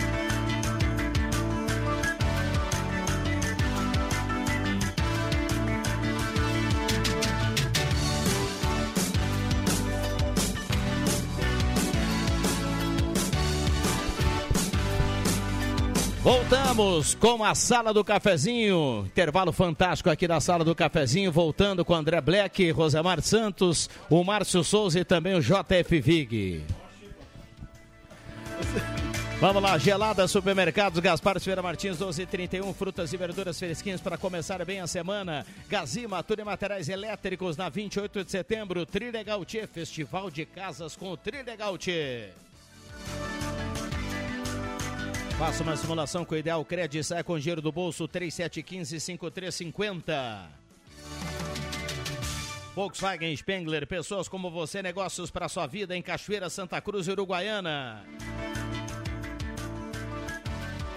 [16.31, 19.03] Voltamos com a Sala do Cafezinho.
[19.05, 21.29] Intervalo fantástico aqui na Sala do Cafezinho.
[21.29, 26.63] Voltando com André Black, Rosemar Santos, o Márcio Souza e também o JF Vig.
[29.41, 34.79] Vamos lá, gelada supermercados, Gaspar Silveira Martins, 1231, frutas e verduras fresquinhas para começar bem
[34.79, 35.45] a semana.
[35.67, 38.85] Gazima, tudo em materiais elétricos na 28 de setembro.
[38.85, 39.41] Trilegal
[39.73, 41.77] Festival de Casas com o Trilegal.
[45.41, 50.45] Faça uma simulação com o Ideal Cred saia com dinheiro do bolso 3715-5350.
[52.75, 58.05] Volkswagen Spengler, pessoas como você, negócios para sua vida em Cachoeira, Santa Cruz Uruguaiana.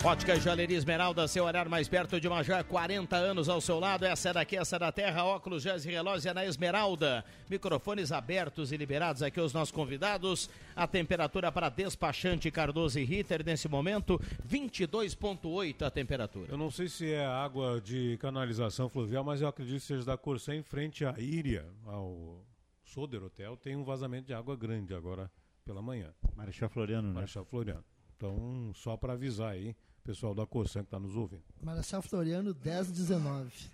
[0.04, 4.04] Ótica Joalheria Esmeralda, seu horário mais perto de uma joia, 40 anos ao seu lado.
[4.04, 5.24] Essa é daqui, essa é da terra.
[5.24, 7.24] Óculos, joias e relógios é na Esmeralda.
[7.48, 10.50] Microfones abertos e liberados aqui os nossos convidados.
[10.76, 16.52] A temperatura para despachante Cardoso e Ritter nesse momento, 22,8 a temperatura.
[16.52, 20.18] Eu não sei se é água de canalização fluvial, mas eu acredito que seja da
[20.18, 22.44] Corsã em frente à Íria, ao
[22.84, 23.56] Soder Hotel.
[23.56, 25.30] Tem um vazamento de água grande agora
[25.64, 26.12] pela manhã.
[26.36, 27.14] Marechal Floriano, né?
[27.14, 27.84] Marechal Floriano.
[28.16, 29.74] Então, só para avisar aí,
[30.04, 31.42] pessoal da Corsã que está nos ouvindo.
[31.62, 33.70] Marechal Floriano 1019.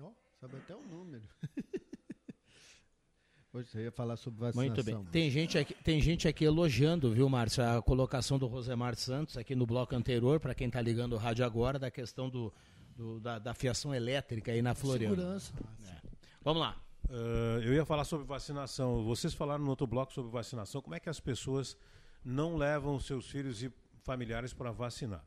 [0.00, 1.24] Ó, sabe até o número.
[3.52, 4.74] Hoje você ia falar sobre vacinação.
[4.74, 5.04] Muito bem.
[5.12, 9.54] Tem gente, aqui, tem gente aqui elogiando, viu, Márcio, a colocação do Rosemar Santos aqui
[9.54, 12.52] no bloco anterior, para quem está ligando o rádio agora, da questão do,
[12.96, 15.14] do da, da, fiação elétrica aí na Floriano.
[15.14, 15.52] Segurança.
[15.86, 16.00] É.
[16.42, 16.82] Vamos lá.
[17.08, 19.04] Uh, eu ia falar sobre vacinação.
[19.04, 20.82] Vocês falaram no outro bloco sobre vacinação.
[20.82, 21.76] Como é que as pessoas
[22.24, 25.24] não levam seus filhos e familiares para vacinar?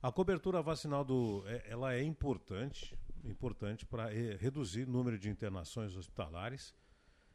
[0.00, 5.96] A cobertura vacinal do, é, ela é importante, importante para reduzir o número de internações
[5.96, 6.72] hospitalares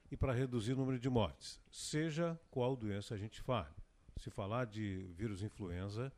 [0.09, 3.73] e para reduzir o número de mortes, seja qual doença a gente fale.
[4.17, 6.13] Se falar de vírus influenza,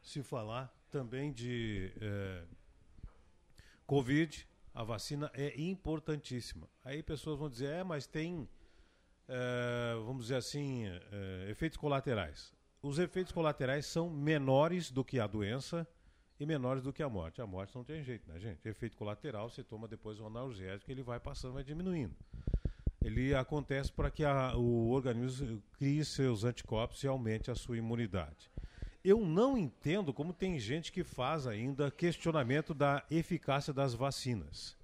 [0.00, 2.44] se falar também de eh,
[3.86, 6.68] Covid, a vacina é importantíssima.
[6.84, 8.48] Aí pessoas vão dizer, é, mas tem,
[9.28, 12.54] é, vamos dizer assim, é, efeitos colaterais.
[12.82, 15.86] Os efeitos colaterais são menores do que a doença
[16.38, 17.42] e menores do que a morte.
[17.42, 18.66] A morte não tem jeito, né, gente?
[18.66, 22.14] Efeito colateral, você toma depois um analgésico, ele vai passando, vai diminuindo.
[23.04, 28.50] Ele acontece para que a, o organismo crie seus anticorpos e aumente a sua imunidade.
[29.04, 34.76] Eu não entendo como tem gente que faz ainda questionamento da eficácia das vacinas.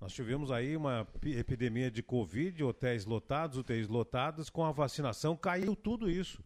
[0.00, 5.76] Nós tivemos aí uma epidemia de Covid, hotéis lotados, UTIs lotadas, com a vacinação caiu
[5.76, 6.42] tudo isso.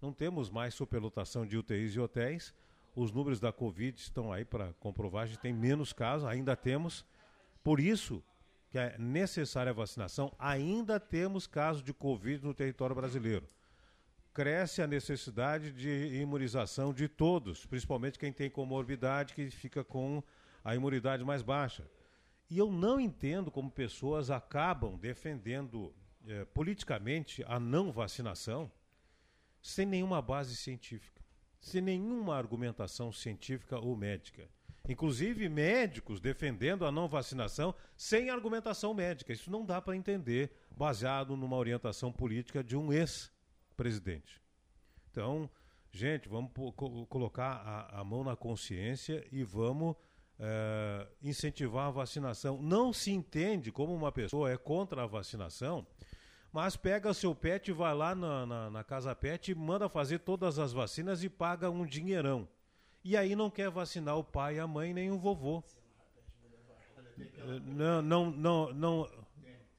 [0.00, 2.54] Não temos mais superlotação de UTIs e hotéis.
[2.94, 7.04] Os números da Covid estão aí para comprovar, a gente tem menos casos, ainda temos.
[7.62, 8.22] Por isso
[8.70, 13.48] que é necessária a vacinação, ainda temos casos de Covid no território brasileiro
[14.38, 20.22] cresce a necessidade de imunização de todos, principalmente quem tem comorbidade, que fica com
[20.62, 21.90] a imunidade mais baixa.
[22.48, 25.92] E eu não entendo como pessoas acabam defendendo
[26.24, 28.70] eh, politicamente a não vacinação
[29.68, 31.20] sem nenhuma base científica,
[31.60, 34.48] sem nenhuma argumentação científica ou médica.
[34.88, 39.30] Inclusive médicos defendendo a não vacinação sem argumentação médica.
[39.30, 43.30] Isso não dá para entender baseado numa orientação política de um ex
[43.76, 44.40] presidente.
[45.10, 45.50] Então,
[45.92, 46.50] gente, vamos
[47.10, 49.94] colocar a, a, mão na consciência e vamos
[50.38, 52.62] é, incentivar a vacinação.
[52.62, 55.86] Não se entende como uma pessoa é contra a vacinação,
[56.52, 60.72] mas pega seu pet vai lá na, na, na casa pet manda fazer todas as
[60.72, 62.48] vacinas e paga um dinheirão.
[63.04, 65.62] E aí não quer vacinar o pai, a mãe nem o vovô.
[67.64, 69.10] Não, não, não, não,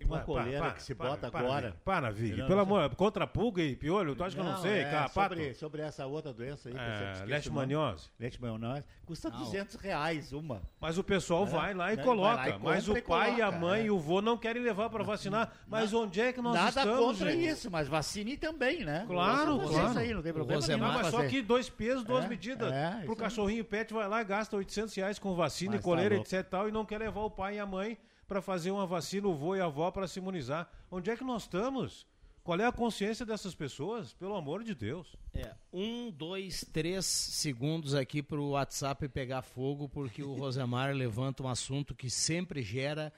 [0.05, 1.75] uma coleira que se bota para, agora.
[1.83, 2.45] Para, Vig.
[2.47, 4.81] Pelo amor, contra pulga e piolho, tu acha que eu não sei?
[4.81, 6.75] É, sobre, sobre, essa outra doença aí.
[6.75, 8.09] É, leishmaniose.
[8.19, 8.83] Leishmaniose.
[9.05, 9.39] Custa não.
[9.39, 10.61] 200 reais uma.
[10.79, 12.35] Mas o pessoal é, vai lá e coloca.
[12.35, 13.85] Lá e mas o pai, coloca, a mãe é.
[13.85, 15.51] e o vô não querem levar para vacinar.
[15.67, 17.47] Mas Na, onde é que nós nada estamos, Nada contra gente?
[17.47, 19.05] isso, mas vacine também, né?
[19.07, 19.89] Claro, claro.
[19.89, 20.79] Isso aí, não tem problema nenhum.
[20.79, 22.71] Mas só que dois pesos, duas é, medidas.
[22.71, 26.33] É, Pro cachorrinho pet vai lá, gasta 800 reais com vacina e coleira, tá etc
[26.33, 27.97] e tal, e não quer levar o pai e a mãe
[28.29, 30.71] para fazer uma vacina, o vô e a avó para se imunizar.
[30.91, 32.05] Onde é que nós estamos?
[32.43, 34.13] Qual é a consciência dessas pessoas?
[34.13, 35.15] Pelo amor de Deus.
[35.33, 41.41] É, um, dois, três segundos aqui para o WhatsApp pegar fogo, porque o Rosemar levanta
[41.41, 43.11] um assunto que sempre gera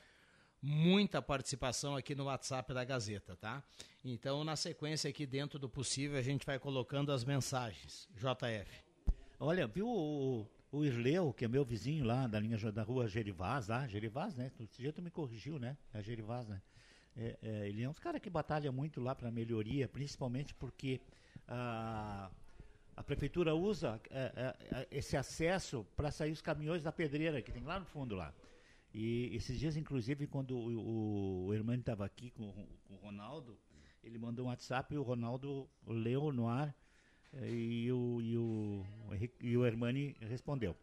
[0.61, 3.61] muita participação aqui no WhatsApp da Gazeta, tá?
[4.05, 8.07] Então, na sequência aqui, dentro do possível, a gente vai colocando as mensagens.
[8.15, 8.71] JF.
[9.39, 13.87] Olha, viu o, Irleu, que é meu vizinho lá da linha da rua Gerivaz, lá,
[13.87, 14.51] Gerivaz, né?
[14.59, 15.77] Esse tu me corrigiu, né?
[15.93, 16.61] É Gerivaz, né?
[17.15, 21.01] É, é, ele é um dos caras que batalha muito lá para melhoria, principalmente porque
[21.47, 22.31] a,
[22.95, 27.51] a prefeitura usa é, é, é esse acesso para sair os caminhões da pedreira que
[27.51, 28.33] tem lá no fundo lá.
[28.93, 32.51] E esses dias, inclusive, quando o, o, o estava aqui com,
[32.87, 33.57] com, o Ronaldo,
[34.03, 36.75] ele mandou um WhatsApp e o Ronaldo leu no ar
[37.33, 38.85] e o, e o,
[39.39, 40.75] e o Hermani respondeu.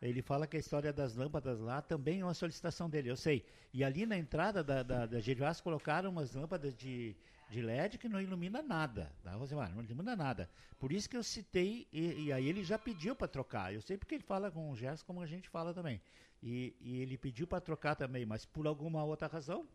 [0.00, 3.44] Ele fala que a história das lâmpadas lá também é uma solicitação dele, eu sei.
[3.72, 7.16] E ali na entrada da, da, da Gervás colocaram umas lâmpadas de,
[7.48, 9.74] de LED que não ilumina nada, tá, Rosemar?
[9.74, 10.50] Não ilumina nada.
[10.78, 13.72] Por isso que eu citei, e, e aí ele já pediu para trocar.
[13.72, 16.00] Eu sei porque ele fala com o Gerson como a gente fala também.
[16.42, 19.66] E, e ele pediu para trocar também, mas por alguma outra razão,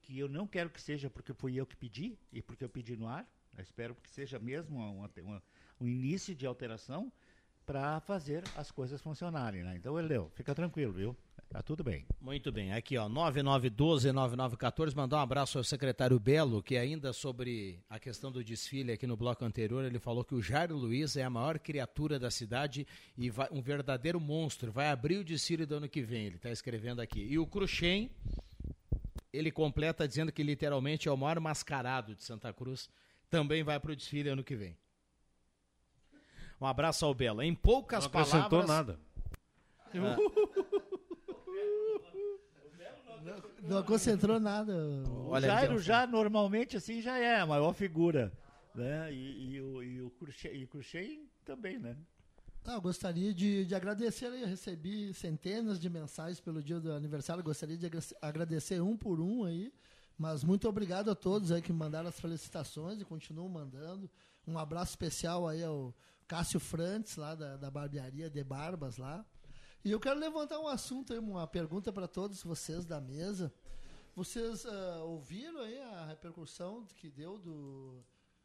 [0.00, 2.96] que eu não quero que seja porque fui eu que pedi, e porque eu pedi
[2.96, 3.26] no ar,
[3.60, 5.42] eu espero que seja mesmo uma, uma,
[5.80, 7.12] um início de alteração
[7.66, 9.62] para fazer as coisas funcionarem.
[9.62, 9.76] Né?
[9.76, 11.16] Então, Eleu, fica tranquilo, viu?
[11.50, 12.06] Tá tudo bem.
[12.20, 12.72] Muito bem.
[12.72, 18.42] Aqui, ó, 9912-9914, mandar um abraço ao secretário Belo, que ainda sobre a questão do
[18.42, 22.18] desfile aqui no bloco anterior, ele falou que o Jairo Luiz é a maior criatura
[22.18, 22.86] da cidade
[23.18, 24.70] e vai, um verdadeiro monstro.
[24.72, 27.20] Vai abrir o desfile do ano que vem, ele está escrevendo aqui.
[27.20, 28.10] E o Cruxem,
[29.32, 32.88] ele completa dizendo que literalmente é o maior mascarado de Santa Cruz
[33.30, 34.76] também vai para o desfile ano que vem.
[36.60, 37.40] Um abraço ao Belo.
[37.42, 38.50] Em poucas não palavras.
[38.50, 39.00] Não nada.
[39.94, 40.16] Ah.
[43.20, 44.72] Não, não concentrou nada.
[45.06, 48.32] O Olha, Jairo já normalmente assim já é a maior figura,
[48.74, 49.12] né?
[49.12, 50.10] E, e o e o
[50.68, 51.98] Cruxem, também, né?
[52.64, 57.42] Ah, eu gostaria de, de agradecer, eu recebi centenas de mensagens pelo dia do aniversário,
[57.42, 59.72] gostaria de agradecer um por um aí,
[60.20, 64.10] mas muito obrigado a todos aí que mandaram as felicitações e continuam mandando.
[64.46, 65.94] Um abraço especial aí ao
[66.28, 69.24] Cássio Frantes, lá da, da barbearia de Barbas lá.
[69.82, 73.50] E eu quero levantar um assunto aí, uma pergunta para todos vocês da mesa.
[74.14, 78.04] Vocês uh, ouviram aí a repercussão que deu do,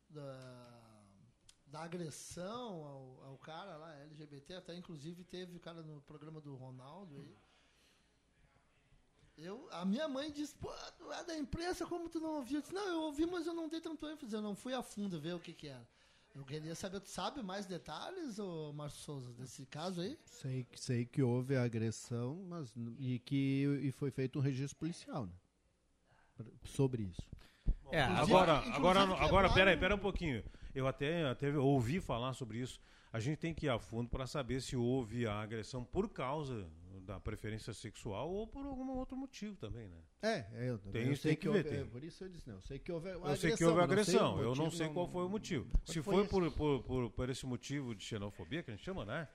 [0.09, 0.81] da,
[1.67, 6.55] da agressão ao, ao cara lá, LGBT, até inclusive teve o cara no programa do
[6.55, 7.35] Ronaldo aí.
[9.37, 10.71] Eu, a minha mãe disse, pô,
[11.11, 12.57] é da imprensa, como tu não ouviu?
[12.57, 14.81] Eu disse, não, eu ouvi, mas eu não dei tanto ênfase, eu não fui a
[14.81, 15.85] fundo ver o que que era.
[16.33, 20.17] Eu queria saber, tu sabe mais detalhes, ô Márcio Souza, desse caso aí?
[20.25, 25.33] Sei, sei que houve agressão, mas e que e foi feito um registro policial, né?
[26.65, 27.21] Sobre isso.
[27.91, 30.43] É, agora, agora, agora, pera aí, pera um pouquinho.
[30.73, 32.81] Eu até, até ouvi falar sobre isso.
[33.13, 36.67] A gente tem que ir a fundo para saber se houve a agressão por causa
[37.05, 39.97] da preferência sexual ou por algum outro motivo também, né?
[40.21, 41.65] É, é eu, tem, eu sei tem que, que ver.
[41.65, 43.65] houve, é, por isso eu disse, não, eu sei que houve Eu agressão, sei que
[43.65, 45.69] houve agressão, motivo, eu não sei qual foi o motivo.
[45.85, 49.05] Se foi foi por, por, por, por esse motivo de xenofobia, que a gente chama,
[49.05, 49.27] né?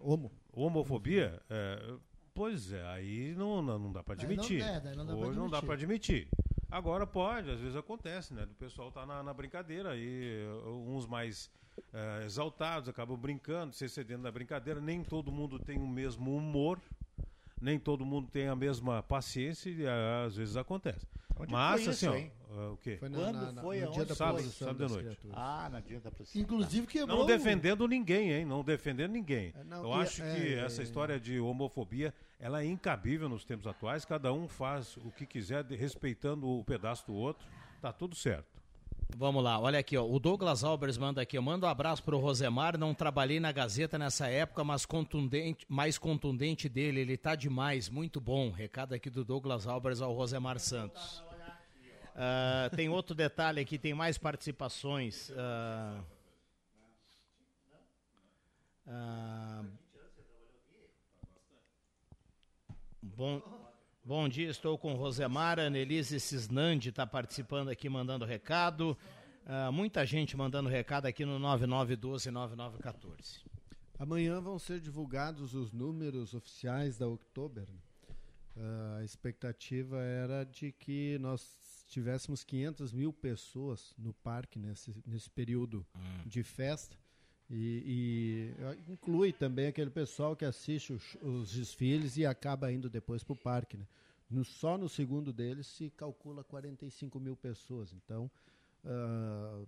[0.00, 0.30] Homo.
[0.52, 1.94] Homofobia, é,
[2.32, 4.62] pois é, aí não, não, não dá para não- admitir.
[4.62, 6.28] é, não dá Hoje não dá para admitir.
[6.70, 8.44] Agora pode, às vezes acontece, né?
[8.44, 11.50] O pessoal tá na, na brincadeira aí, uns mais
[11.94, 14.78] eh, exaltados acabam brincando, se excedendo da brincadeira.
[14.80, 16.78] Nem todo mundo tem o mesmo humor,
[17.60, 21.06] nem todo mundo tem a mesma paciência e eh, às vezes acontece.
[21.40, 22.32] Onde Mas foi assim, isso, ó, hein?
[22.50, 22.96] eh, o quê?
[22.98, 23.80] Foi Quando foi?
[23.80, 25.04] no Aonde dia da sábado, sábado de noite.
[25.04, 25.36] criaturas.
[25.38, 26.42] Ah, na dia da procissão.
[26.42, 27.18] Inclusive quebrou...
[27.20, 28.44] Não defendendo ninguém, hein?
[28.44, 29.54] Não defendendo ninguém.
[29.56, 30.84] É, não, Eu e- acho é, que é, essa é.
[30.84, 34.04] história de homofobia, ela é incabível nos tempos atuais.
[34.04, 37.46] Cada um faz o que quiser, respeitando o pedaço do outro.
[37.80, 38.58] Tá tudo certo.
[39.16, 40.04] Vamos lá, olha aqui, ó.
[40.04, 43.98] O Douglas Albers manda aqui, eu mando um abraço pro Rosemar, não trabalhei na Gazeta
[43.98, 48.50] nessa época, mas contundente, mais contundente dele, ele tá demais, muito bom.
[48.50, 51.24] Recado aqui do Douglas Albers ao Rosemar Santos.
[52.14, 55.32] Ah, tem outro detalhe aqui, tem mais participações.
[55.36, 56.00] Ah,
[58.86, 59.64] ah,
[63.02, 63.42] bom,
[64.04, 68.96] bom dia, estou com Rosemar, Annelise Cisnandi está participando aqui, mandando recado.
[69.46, 73.42] Ah, muita gente mandando recado aqui no 9912-9914.
[73.98, 77.66] Amanhã vão ser divulgados os números oficiais da Oktober.
[78.56, 85.30] Ah, a expectativa era de que nós tivéssemos 500 mil pessoas no parque nesse, nesse
[85.30, 85.86] período
[86.26, 86.96] de festa.
[87.50, 92.90] E, e, ah, inclui também aquele pessoal que assiste os, os desfiles e acaba indo
[92.90, 93.76] depois para o parque.
[93.76, 93.86] Né?
[94.28, 97.92] No, só no segundo deles se calcula 45 mil pessoas.
[97.94, 98.30] Então,
[98.84, 99.62] ah,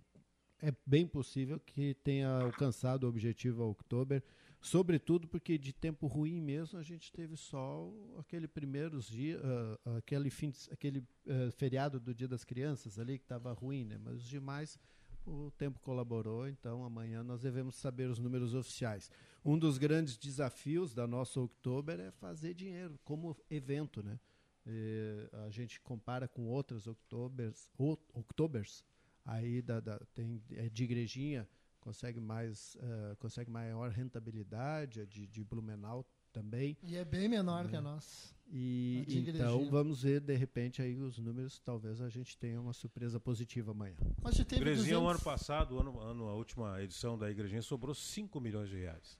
[0.61, 4.21] é bem possível que tenha alcançado o objetivo a Oktober,
[4.61, 10.29] sobretudo porque de tempo ruim mesmo a gente teve só aquele primeiros dias, ah, aquele
[10.29, 13.97] fim, de- aquele ah, feriado do Dia das Crianças ali que estava ruim, né?
[14.03, 14.77] Mas os demais
[15.25, 19.09] o tempo colaborou, então amanhã nós devemos saber os números oficiais.
[19.43, 24.19] Um dos grandes desafios da nossa Oktober é fazer dinheiro como evento, né?
[24.65, 28.83] Eh, a gente compara com outras Oktobers, o- Oktobers,
[29.25, 31.47] aí da, da- tem é de igrejinha
[31.79, 37.67] consegue mais eh, consegue maior rentabilidade a de, de Blumenau também E é bem menor
[37.67, 37.89] que a né?
[37.89, 38.33] nossa.
[38.47, 39.71] e A então igrejinha.
[39.71, 43.95] vamos ver de repente aí os números talvez a gente tenha uma surpresa positiva amanhã
[44.21, 47.61] Mas teve Igrejinha, o 200 ano passado, o ano, ano, a última edição da Igrejinha,
[47.61, 49.17] sobrou 5 milhões de reais.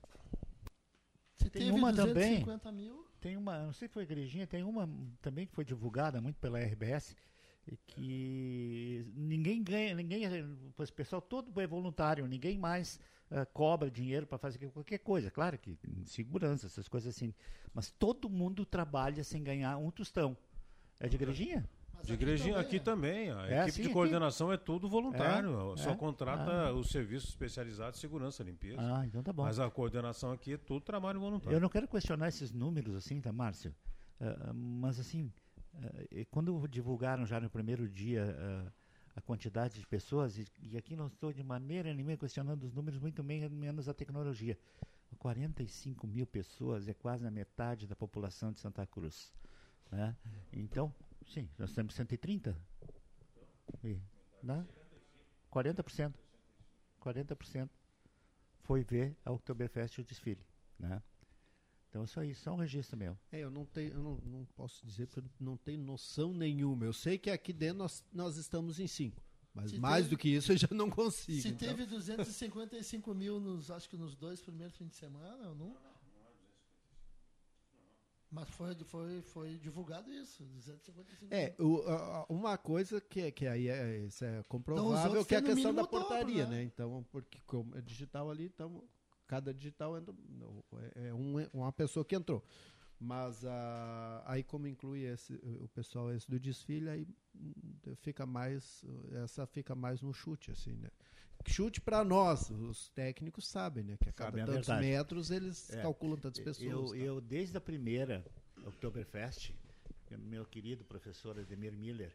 [1.38, 2.40] Você Tem teve uma também.
[2.44, 3.06] 250 mil.
[3.20, 4.90] Tem uma, não sei se foi igrejinha, tem uma
[5.22, 7.16] também que foi divulgada muito pela RBS
[7.68, 13.00] e que ninguém ganha, ninguém, o pessoal todo é voluntário, ninguém mais
[13.32, 15.32] ah, cobra dinheiro para fazer qualquer coisa.
[15.32, 17.34] Claro que segurança, essas coisas assim,
[17.74, 20.38] mas todo mundo trabalha sem ganhar um tostão.
[21.00, 21.68] É de igrejinha?
[22.04, 23.32] De igrejinha aqui também.
[23.32, 23.94] A É equipe assim de aqui?
[23.94, 25.74] coordenação é tudo voluntário.
[25.74, 25.78] É?
[25.78, 25.96] Só É?
[25.96, 26.74] contrata Ah.
[26.74, 28.78] os serviços especializados de segurança limpeza.
[28.80, 29.44] Ah, então tá bom.
[29.44, 31.56] Mas a coordenação aqui é tudo trabalho voluntário.
[31.56, 33.74] Eu não quero questionar esses números assim, tá, Márcio?
[34.20, 35.32] Ah, mas assim,
[36.12, 38.74] e quando divulgaram já no primeiro dia
[39.16, 43.00] a quantidade de pessoas, e, e aqui não estou de maneira nenhuma questionando os números,
[43.00, 44.58] muito men- menos a tecnologia.
[45.18, 49.32] 45 mil pessoas é quase a metade da população de Santa Cruz.
[49.92, 50.16] Né?
[50.54, 50.94] Então,
[51.28, 52.58] sim, nós temos 130.
[53.84, 54.00] E,
[54.42, 54.66] né?
[55.52, 56.14] 40%.
[57.02, 57.70] 40%
[58.62, 60.46] foi ver a Oktoberfest e o desfile.
[60.80, 61.02] Né?
[61.92, 63.18] Então isso aí, só um registro meu.
[63.34, 66.86] É, eu não tenho, eu não, não posso dizer porque eu não tenho noção nenhuma.
[66.86, 69.22] Eu sei que aqui dentro nós, nós estamos em cinco.
[69.54, 71.42] Mas Se mais teve- do que isso eu já não consigo.
[71.42, 71.68] Se então.
[71.68, 75.76] teve 255 mil, nos, acho que nos dois primeiros fins de semana, eu não.
[78.32, 81.70] Mas foi, foi, foi divulgado isso, 255 É, mil.
[81.74, 85.40] o- a- uma coisa que, que aí é, isso é Então, comprovável outros que é
[85.40, 86.52] a questão da dobro, portaria, né?
[86.58, 86.64] né?
[86.64, 88.82] Então, porque como é digital ali, então
[89.32, 90.14] cada digital entra,
[90.96, 92.44] é, é um- uma pessoa que entrou.
[93.00, 97.08] Mas ah, aí como inclui esse, o pessoal esse do desfile, aí
[98.02, 98.84] fica mais
[99.24, 100.90] essa fica mais no chute assim, né?
[101.48, 103.98] Chute para nós, os técnicos sabem, né?
[103.98, 105.82] Que a cada tantos metros eles É.
[105.82, 106.70] calculam tantas pessoas.
[106.70, 106.96] Eu, tá?
[106.98, 108.24] eu, desde a primeira
[108.66, 109.52] Oktoberfest,
[110.20, 112.12] meu querido professor Ademir Miller,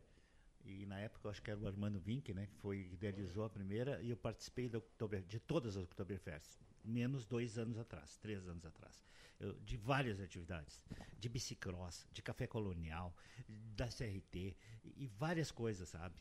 [0.66, 3.44] e na época eu acho que era o Armando Vink, né, que foi que idealizou
[3.44, 8.16] a primeira, e eu participei da Oktober, de todas as Oktoberfests, menos dois anos atrás,
[8.18, 9.02] três anos atrás,
[9.38, 10.82] Eu- de várias atividades,
[11.18, 13.14] de bicicross, de café colonial,
[13.48, 16.16] da CRT, e, e várias coisas, sabe?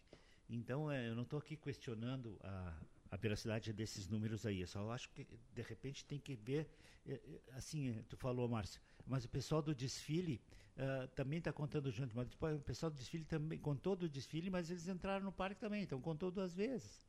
[0.50, 2.78] Então eh, eu não estou aqui questionando a,
[3.12, 6.70] a veracidade desses números aí, eu só acho que de repente tem que ver,
[7.06, 10.42] eh, eh, assim, tu falou, Márcio, mas o pessoal do desfile
[10.78, 12.28] ah, também está contando junto, mas
[12.58, 16.02] o pessoal do desfile também contou do desfile, mas eles entraram no parque também, então
[16.02, 17.02] contou duas vezes,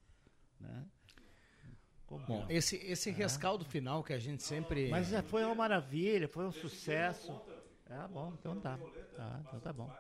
[0.61, 0.87] né?
[2.07, 2.51] Como Bom, não?
[2.51, 4.89] esse, esse rescaldo final que a gente sempre.
[4.89, 7.33] Mas é, foi uma maravilha, foi um sucesso.
[7.91, 8.79] Ah, bom, então tá.
[9.19, 9.93] Ah, então tá bom.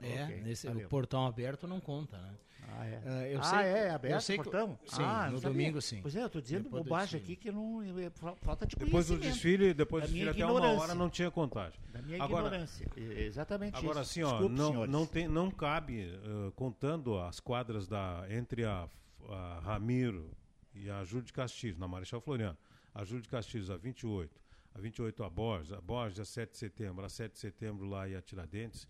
[0.00, 2.34] É, Ok, nesse, o portão aberto não conta, né?
[2.68, 3.02] Ah, é.
[3.06, 4.78] Ah, eu ah, sei, é, aberto eu sei o que- portão?
[4.86, 6.00] Sim, Ah, no domingo sim.
[6.02, 9.06] Pois é, eu tô dizendo Depois bobagem aqui que não eu- fa- falta de Depois
[9.06, 11.80] do desfile, depois Da do desfile até uma hora não tinha contagem.
[11.92, 12.86] Da minha Agora- ignorância.
[12.96, 14.10] E- Exatamente Agora isso.
[14.10, 14.92] assim, ó, Desculpe, não, senhores.
[14.92, 18.88] não, tem, não cabe, eh, contando as quadras da, entre a,
[19.30, 20.30] a Ramiro
[20.74, 22.58] e a Júlio de Castilhos, na Marechal Floriano,
[22.92, 24.38] a Júlio de Castilhos a 28,
[24.74, 28.08] a 28 a Borges, a Borges a 7 de setembro, a 7 de setembro lá
[28.08, 28.86] e a Tiradentes,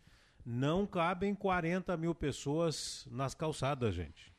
[0.47, 4.33] não cabem 40 mil pessoas nas calçadas, gente.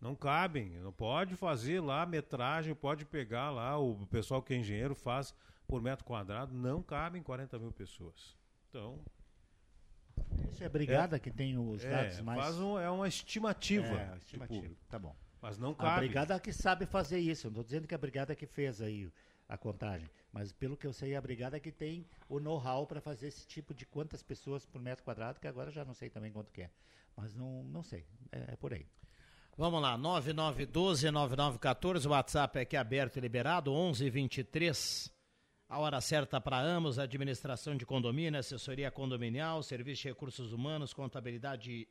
[0.00, 4.94] Não cabem, não pode fazer lá metragem, pode pegar lá, o pessoal que é engenheiro
[4.94, 5.34] faz
[5.66, 8.36] por metro quadrado, não cabem 40 mil pessoas.
[8.68, 9.00] Então,
[10.48, 12.40] Isso é a brigada que tem os é, dados mais.
[12.40, 13.86] Faz um, é uma estimativa.
[13.86, 14.74] É, de estimativa.
[14.88, 15.14] Tá bom.
[15.40, 16.06] Mas não A cabe.
[16.06, 17.48] brigada que sabe fazer isso.
[17.48, 19.10] Eu não estou dizendo que é a brigada que fez aí
[19.52, 20.08] a contagem.
[20.32, 23.46] Mas pelo que eu sei, é a brigada que tem o know-how para fazer esse
[23.46, 26.62] tipo de quantas pessoas por metro quadrado, que agora já não sei também quanto que
[26.62, 26.70] é.
[27.14, 28.06] Mas não, não sei.
[28.32, 28.86] É, é por aí.
[29.54, 35.12] Vamos lá, 9912-9914, o WhatsApp aqui aberto e liberado, 1123.
[35.68, 41.86] A hora certa para Amos, administração de condomínio, assessoria condominial, serviço de recursos humanos, contabilidade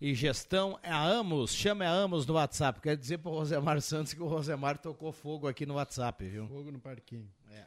[0.00, 0.78] e gestão.
[0.82, 2.80] É a Amos, chama a Amos no WhatsApp.
[2.80, 6.46] Quer dizer pro Rosemar Santos que o Rosemar tocou fogo aqui no WhatsApp, viu?
[6.48, 7.28] Fogo no parquinho.
[7.50, 7.64] É.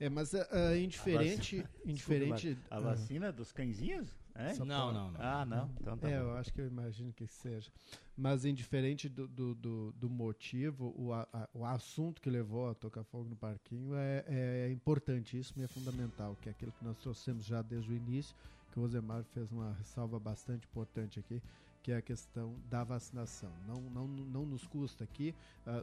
[0.00, 2.46] É, mas ah, ah, indiferente, A vacina- indiferente.
[2.54, 4.08] Desculpa, a vacina dos cãezinhos?
[4.34, 4.54] É?
[4.54, 5.20] Não, não, não.
[5.20, 5.70] Ah, não.
[5.78, 6.24] Então tá é, bom.
[6.26, 7.70] eu acho que eu imagino que seja.
[8.16, 13.02] Mas indiferente do, do, do, do motivo, o, a- o assunto que levou a tocar
[13.04, 17.44] fogo no parquinho é, é importantíssimo e é fundamental, que é aquilo que nós trouxemos
[17.44, 18.34] já desde o início,
[18.70, 21.42] que o Rosemar fez uma ressalva bastante importante aqui,
[21.82, 23.50] que é a questão da vacinação.
[23.66, 25.34] Não, não, não nos custa aqui.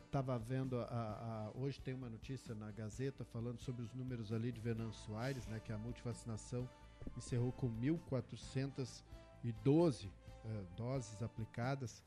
[0.06, 4.52] Estava vendo, a, a- hoje tem uma notícia na Gazeta falando sobre os números ali
[4.52, 6.70] de Venâncio Soares, né, que a multivacinação
[7.18, 10.10] encerrou com 1.412
[10.46, 12.04] eh, doses aplicadas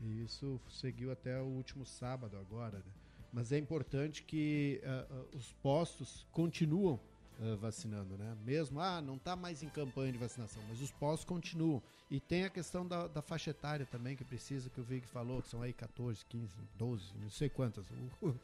[0.00, 2.78] e isso seguiu até o último sábado agora.
[2.78, 2.92] Né?
[3.32, 7.00] Mas é importante que eh, os postos continuam
[7.42, 8.36] eh, vacinando, né?
[8.44, 11.82] Mesmo, ah, não está mais em campanha de vacinação, mas os postos continuam.
[12.10, 15.40] E tem a questão da, da faixa etária também, que precisa, que o Vig falou,
[15.40, 17.86] que são aí 14, 15, 12, não sei quantas.
[18.20, 18.34] O,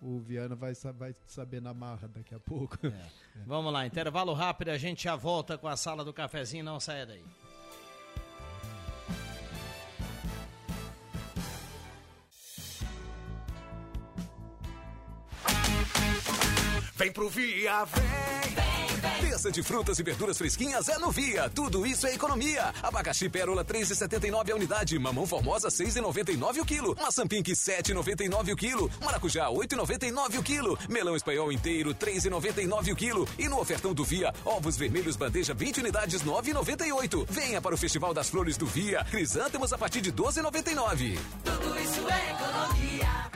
[0.00, 2.78] o Viana vai, vai saber na marra daqui a pouco.
[3.46, 7.04] Vamos lá, intervalo rápido, a gente já volta com a sala do cafezinho, não saia
[7.04, 7.24] daí.
[16.96, 18.16] Vem pro Via, vem.
[19.20, 21.50] Terça de frutas e verduras fresquinhas é no Via.
[21.50, 22.72] Tudo isso é economia.
[22.82, 24.98] Abacaxi pérola 3,79 a unidade.
[24.98, 26.96] Mamão formosa 6,99 o quilo.
[26.98, 28.90] Maçã pink 7,99 o quilo.
[29.04, 30.78] Maracujá 8,99 o quilo.
[30.88, 33.28] Melão espanhol inteiro 3,99 o quilo.
[33.38, 37.26] E no ofertão do Via, ovos vermelhos bandeja 20 unidades 9,98.
[37.28, 39.04] Venha para o Festival das Flores do Via.
[39.10, 41.18] Crisântemos a partir de 12,99.
[41.44, 43.35] Tudo isso é economia.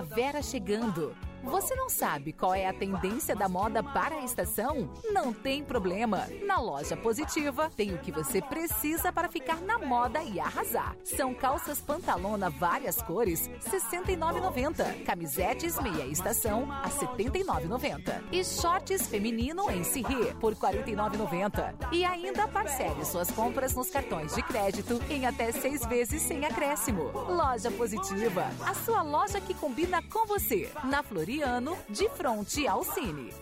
[0.00, 1.14] Primavera chegando.
[1.42, 4.90] Você não sabe qual é a tendência da moda para a estação?
[5.10, 6.28] Não tem problema.
[6.46, 10.94] Na loja Positiva tem o que você precisa para ficar na moda e arrasar.
[11.02, 15.04] São calças pantalona várias cores, R$ 69,90.
[15.04, 18.22] Camisetes meia estação a R$ 79,90.
[18.30, 21.92] E shorts feminino em Sirri por R$ 49,90.
[21.92, 27.10] E ainda parcele suas compras nos cartões de crédito em até seis vezes sem acréscimo.
[27.12, 30.70] Loja Positiva, a sua loja que combina com você.
[30.84, 33.32] Na Florida Floriano, de frente ao Cine.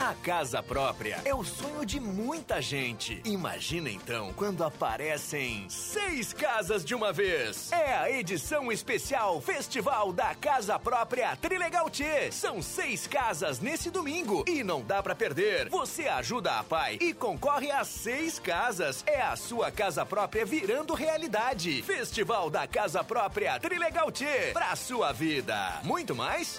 [0.00, 3.20] A casa própria é o sonho de muita gente.
[3.22, 7.70] Imagina então quando aparecem seis casas de uma vez.
[7.70, 12.32] É a edição especial Festival da Casa Própria Trilegal T.
[12.32, 15.68] São seis casas nesse domingo e não dá para perder.
[15.68, 19.04] Você ajuda a pai e concorre a seis casas.
[19.06, 21.82] É a sua casa própria virando realidade.
[21.82, 24.24] Festival da Casa Própria Trilegal T.
[24.54, 25.78] Pra sua vida.
[25.84, 26.58] Muito mais?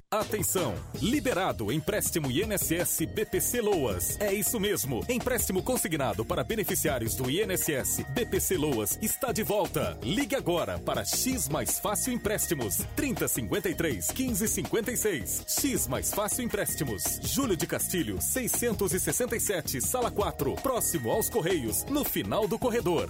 [0.09, 0.73] Atenção!
[1.01, 4.19] Liberado empréstimo INSS BPC Loas.
[4.19, 5.05] É isso mesmo.
[5.07, 9.97] Empréstimo consignado para beneficiários do INSS BPC Loas está de volta.
[10.01, 15.45] Ligue agora para X Mais Fácil Empréstimos 3053 1556.
[15.47, 17.19] X Mais Fácil Empréstimos.
[17.23, 23.09] Júlio de Castilho 667, sala 4, próximo aos Correios, no final do corredor.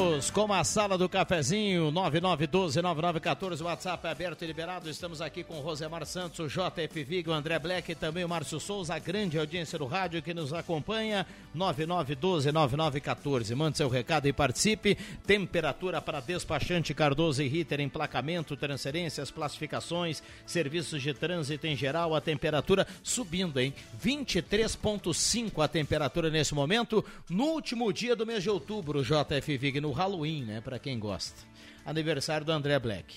[0.00, 4.88] Voltamos com a sala do cafezinho 9912-9914, WhatsApp é aberto e liberado.
[4.88, 8.28] Estamos aqui com o Rosemar Santos, o JF Vig, o André Black e também o
[8.28, 11.26] Márcio Souza, a grande audiência do rádio que nos acompanha.
[11.54, 13.54] 9912-9914.
[13.54, 14.96] Mande seu recado e participe.
[15.26, 22.14] Temperatura para despachante Cardoso e Ritter, emplacamento, transferências, classificações, serviços de trânsito em geral.
[22.14, 23.74] A temperatura subindo, hein?
[24.02, 27.04] 23,5 a temperatura nesse momento.
[27.28, 30.60] No último dia do mês de outubro, JF Vig no Halloween, né?
[30.60, 31.40] Para quem gosta.
[31.84, 33.16] Aniversário do André Black.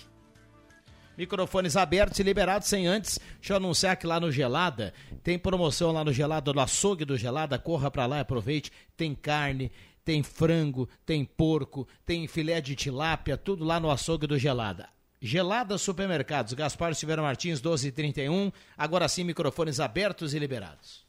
[1.17, 3.19] Microfones abertos e liberados sem antes.
[3.36, 4.93] Deixa eu anunciar que lá no Gelada
[5.24, 7.59] tem promoção lá no Gelada, no açougue do Gelada.
[7.59, 8.71] Corra para lá aproveite.
[8.97, 9.71] Tem carne,
[10.03, 14.89] tem frango, tem porco, tem filé de tilápia, tudo lá no açougue do Gelada.
[15.21, 18.51] Gelada Supermercados, Gaspar Silveira Martins, 1231.
[18.78, 21.05] Agora sim, microfones abertos e liberados.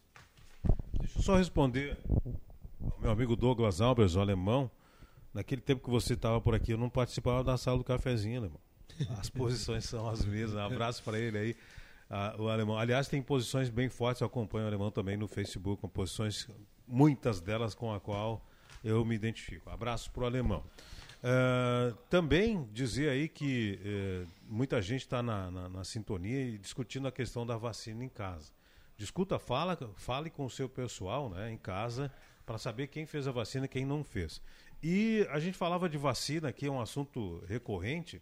[1.00, 1.98] Deixa eu só responder
[2.92, 4.70] ao meu amigo Douglas Albers, o alemão.
[5.34, 8.60] Naquele tempo que você estava por aqui, eu não participava da sala do cafezinho, alemão.
[9.18, 10.54] As posições são as mesmas.
[10.54, 11.56] Um abraço para ele aí,
[12.38, 12.78] o alemão.
[12.78, 16.48] Aliás, tem posições bem fortes, eu acompanho o alemão também no Facebook, com posições,
[16.86, 18.46] muitas delas com a qual
[18.84, 19.68] eu me identifico.
[19.70, 20.62] Abraço para o alemão.
[21.24, 27.08] Uh, também dizer aí que uh, muita gente está na, na, na, sintonia e discutindo
[27.08, 28.52] a questão da vacina em casa.
[28.94, 32.12] Discuta, fala, fale com o seu pessoal né, em casa
[32.44, 34.42] para saber quem fez a vacina e quem não fez.
[34.86, 38.20] E a gente falava de vacina, que é um assunto recorrente.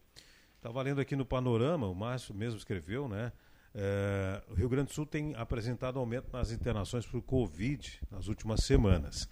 [0.54, 3.32] Estava lendo aqui no Panorama, o Márcio mesmo escreveu, né?
[3.74, 8.62] É, o Rio Grande do Sul tem apresentado aumento nas internações por Covid nas últimas
[8.62, 9.28] semanas.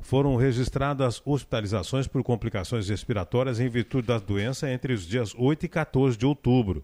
[0.00, 5.68] Foram registradas hospitalizações por complicações respiratórias em virtude da doença entre os dias 8 e
[5.68, 6.82] 14 de outubro,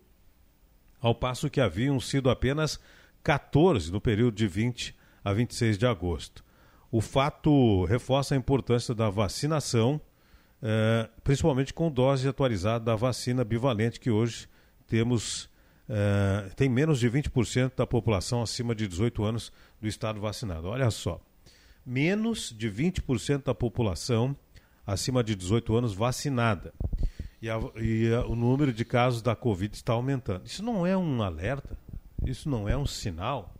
[1.00, 2.78] ao passo que haviam sido apenas
[3.22, 4.94] 14 no período de 20
[5.24, 6.44] a 26 de agosto.
[6.90, 10.00] O fato reforça a importância da vacinação,
[10.62, 14.48] eh, principalmente com dose atualizada da vacina bivalente, que hoje
[14.86, 15.50] temos
[15.88, 20.68] eh, tem menos de 20% da população acima de 18 anos do estado vacinado.
[20.68, 21.20] Olha só,
[21.84, 24.36] menos de 20% da população
[24.86, 26.72] acima de 18 anos vacinada.
[27.40, 30.46] E, a, e a, o número de casos da Covid está aumentando.
[30.46, 31.78] Isso não é um alerta?
[32.24, 33.55] Isso não é um sinal?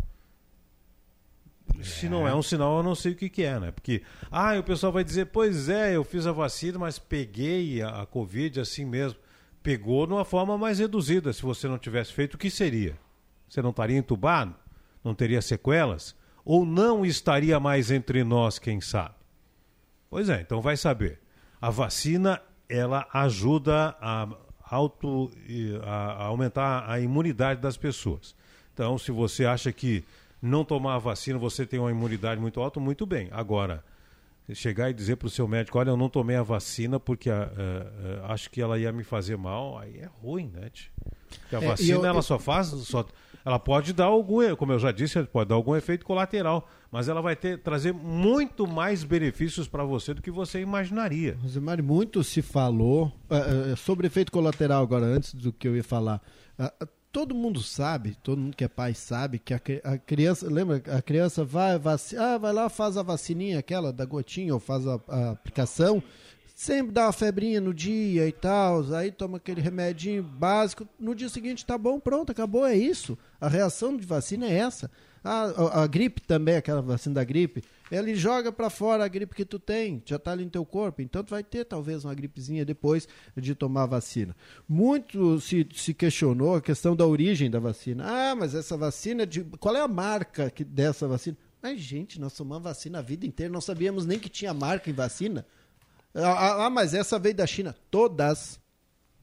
[1.83, 3.71] Se não é um sinal, eu não sei o que, que é, né?
[3.71, 8.03] Porque, ah, o pessoal vai dizer, pois é, eu fiz a vacina, mas peguei a,
[8.03, 9.19] a Covid assim mesmo.
[9.63, 11.33] Pegou de uma forma mais reduzida.
[11.33, 12.97] Se você não tivesse feito, o que seria?
[13.49, 14.55] Você não estaria entubado?
[15.03, 16.15] Não teria sequelas?
[16.45, 19.15] Ou não estaria mais entre nós, quem sabe?
[20.09, 21.21] Pois é, então vai saber.
[21.61, 24.29] A vacina, ela ajuda a,
[24.71, 25.31] auto,
[25.83, 28.35] a, a aumentar a imunidade das pessoas.
[28.73, 30.05] Então, se você acha que
[30.41, 33.29] não tomar a vacina, você tem uma imunidade muito alta, muito bem.
[33.33, 33.85] Agora,
[34.55, 37.43] chegar e dizer para o seu médico, olha, eu não tomei a vacina porque a,
[37.43, 40.71] a, a, acho que ela ia me fazer mal, aí é ruim, né?
[41.41, 42.23] Porque a é, vacina, eu, ela eu...
[42.23, 43.05] só faz, só,
[43.45, 47.21] ela pode dar algum, como eu já disse, pode dar algum efeito colateral, mas ela
[47.21, 51.37] vai ter, trazer muito mais benefícios para você do que você imaginaria.
[51.43, 55.85] Rosemary, muito se falou uh, uh, sobre efeito colateral agora, antes do que eu ia
[55.85, 56.23] falar.
[56.59, 60.83] Uh, todo mundo sabe, todo mundo que é pai sabe que a, a criança, lembra,
[60.95, 64.87] a criança vai, vac, ah, vai lá, faz a vacininha aquela da gotinha ou faz
[64.87, 66.03] a, a aplicação,
[66.55, 71.31] sempre dá uma febrinha no dia e tal, aí toma aquele remedinho básico, no dia
[71.31, 73.17] seguinte tá bom, pronto, acabou, é isso.
[73.41, 74.91] A reação de vacina é essa.
[75.27, 79.35] A, a, a gripe também, aquela vacina da gripe, ele joga para fora a gripe
[79.35, 82.15] que tu tem, já está ali no teu corpo, então tu vai ter talvez uma
[82.15, 84.37] gripezinha depois de tomar a vacina.
[84.69, 88.05] Muito se, se questionou a questão da origem da vacina.
[88.07, 91.37] Ah, mas essa vacina, de, qual é a marca que, dessa vacina?
[91.61, 94.95] Mas, gente, nós tomamos vacina a vida inteira, não sabíamos nem que tinha marca em
[94.95, 95.45] vacina.
[96.15, 97.75] Ah, ah, ah mas essa veio da China.
[97.91, 98.61] Todas,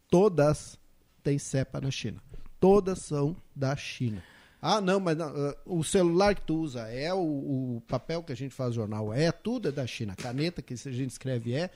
[0.10, 0.78] todas
[1.24, 2.22] têm cepa na China.
[2.60, 4.22] Todas são da China.
[4.66, 8.32] Ah, não, mas não, uh, o celular que tu usa é o, o, papel que
[8.32, 10.14] a gente faz jornal, é tudo é da China.
[10.14, 11.70] A caneta que a gente escreve é.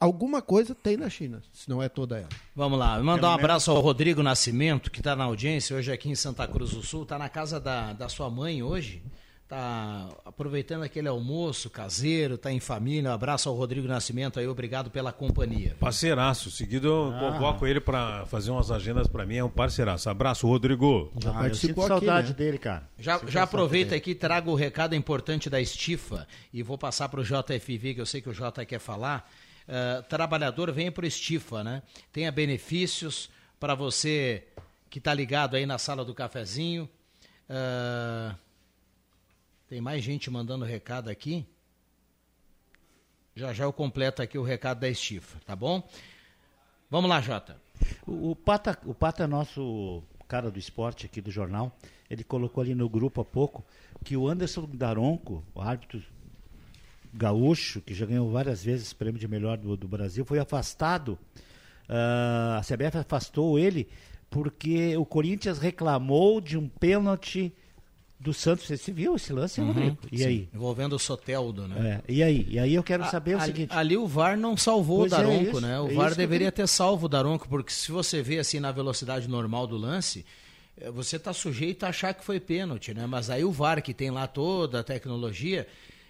[0.00, 2.28] Alguma coisa tem na China, se não é toda ela.
[2.56, 6.14] Vamos lá, mandar um abraço ao Rodrigo Nascimento, que está na audiência hoje aqui em
[6.14, 9.02] Santa Cruz do Sul, está na casa da, da sua mãe hoje
[9.48, 13.10] tá aproveitando aquele almoço caseiro, tá em família.
[13.10, 15.74] Um abraço ao Rodrigo Nascimento aí, obrigado pela companhia.
[15.80, 17.18] Parceiraço, seguido eu ah.
[17.18, 20.10] convoco ele para fazer umas agendas para mim, é um parceiraço.
[20.10, 21.10] Abraço, Rodrigo.
[21.18, 22.34] Já ah, participou aqui, saudade né?
[22.34, 22.86] dele, cara.
[22.98, 27.24] Já, já aproveita aqui, trago o recado importante da Estifa e vou passar para o
[27.24, 29.30] JFV, que eu sei que o J quer falar.
[29.66, 31.82] Uh, trabalhador, venha para o Estifa, né?
[32.12, 34.44] Tenha benefícios para você
[34.90, 36.88] que está ligado aí na sala do cafezinho.
[37.48, 38.34] Uh,
[39.68, 41.46] tem mais gente mandando recado aqui.
[43.36, 45.86] Já já eu completo aqui o recado da Estifa, tá bom?
[46.90, 47.60] Vamos lá, Jota.
[48.06, 51.76] O, o, Pata, o Pata é nosso cara do esporte aqui do jornal.
[52.08, 53.62] Ele colocou ali no grupo há pouco
[54.02, 56.02] que o Anderson Daronco, o árbitro
[57.12, 61.18] gaúcho, que já ganhou várias vezes o prêmio de melhor do, do Brasil, foi afastado.
[61.88, 63.86] Uh, a CBF afastou ele
[64.30, 67.54] porque o Corinthians reclamou de um pênalti
[68.18, 68.66] do Santos.
[68.66, 69.98] Você viu esse lance, uhum, Rodrigo?
[70.10, 70.26] E sim.
[70.26, 70.48] aí?
[70.52, 72.02] Envolvendo o Soteldo, né?
[72.06, 72.46] É, e aí?
[72.48, 73.72] E aí eu quero saber o seguinte.
[73.72, 75.80] Ali o VAR não salvou pois o é Daronco, é né?
[75.80, 79.28] O é VAR deveria ter salvo o Daronco, porque se você vê assim na velocidade
[79.28, 80.26] normal do lance,
[80.76, 83.06] eh, você está sujeito a achar que foi pênalti, né?
[83.06, 85.66] Mas aí o VAR, que tem lá toda a tecnologia,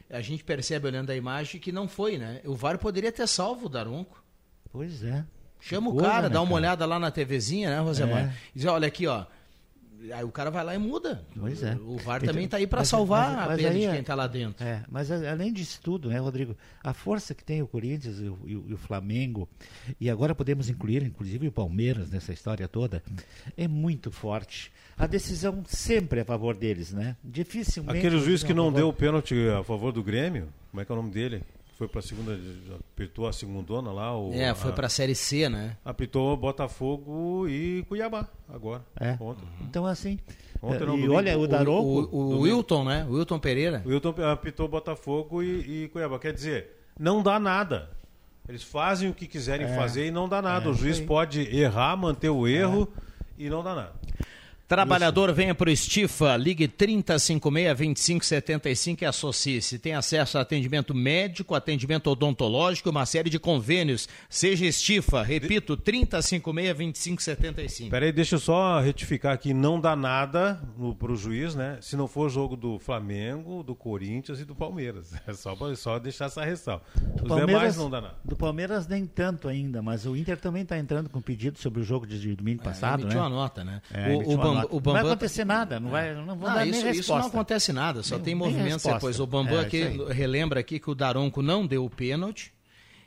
[0.09, 2.41] a gente percebe olhando a imagem que não foi, né?
[2.45, 4.23] O VAR poderia ter salvo o Daronco.
[4.73, 5.25] Pois é.
[5.61, 6.61] Chama o cara, né, dá uma cara?
[6.61, 8.27] olhada lá na TVzinha, né, Rosemar?
[8.27, 8.35] É.
[8.55, 9.27] Diz, olha aqui, ó
[10.13, 11.25] Aí o cara vai lá e muda.
[11.39, 11.75] Pois é.
[11.75, 14.15] O VAR então, também está aí para salvar mas, mas a pena de quem está
[14.15, 14.65] lá dentro.
[14.65, 16.57] É, mas além disso tudo, né, Rodrigo?
[16.83, 19.49] A força que tem o Corinthians e o, e o, Flamengo,
[20.01, 23.03] e agora podemos incluir, inclusive, o Palmeiras nessa história toda,
[23.57, 24.73] é muito forte.
[24.97, 27.17] A decisão sempre é a favor deles, né?
[27.23, 27.99] Dificilmente.
[27.99, 30.95] Aquele juiz que não deu o pênalti a favor do Grêmio, como é que é
[30.95, 31.43] o nome dele?
[31.79, 32.39] Foi para a segunda,
[32.93, 34.15] apitou a segundona lá.
[34.19, 35.77] O, É, foi a- pra Série C, né?
[35.85, 38.85] Apitou Botafogo e Cuiabá agora.
[39.01, 39.17] É.
[39.21, 39.47] Ontem.
[39.63, 40.19] Então, assim.
[40.61, 41.15] Ontem e não, domingo.
[41.15, 42.09] olha, o Daronco.
[42.13, 43.07] O, o Wilton, né?
[43.09, 43.81] O Wilton Pereira.
[43.87, 46.19] O Wilton apitou Botafogo e, e Cuiabá.
[46.19, 47.91] Quer dizer, não dá nada.
[48.49, 49.77] Eles fazem o que quiserem É.
[49.77, 50.67] fazer e não dá nada.
[50.67, 52.89] É, o juiz pode errar, manter o erro
[53.39, 53.93] e não dá nada.
[54.69, 59.79] Trabalhador, venha para o Estifa, ligue 3056-2575 e associe-se.
[59.79, 64.07] Tem acesso a atendimento médico, atendimento odontológico, uma série de convênios.
[64.29, 67.89] Seja Estifa, repito, 3056-2575.
[67.91, 69.55] Peraí, deixa eu só retificar aqui.
[69.55, 71.79] Não dá nada no, pro juiz, né?
[71.81, 75.13] Se não for o jogo do Flamengo, do Corinthians e do Palmeiras.
[75.29, 76.83] É só, só deixar essa ressalva.
[77.23, 78.15] Os demais não dá nada.
[78.25, 81.83] Do Palmeiras nem tanto ainda, mas o Inter também está entrando com pedido sobre o
[81.85, 83.27] jogo de, de domingo passado, É, emitiu né?
[83.27, 83.83] uma nota, né?
[83.93, 84.69] É, O- o nota.
[84.73, 87.01] o Não vai Bambam- acontecer nada, não vai, não vão Ah, dar nem isso, resposta.
[87.01, 89.19] isso não acontece nada, só Nem- tem nem movimentos depois.
[89.21, 89.83] O Bambam É, aqui
[90.13, 92.53] relembra aqui que o Daronco não deu o pênalti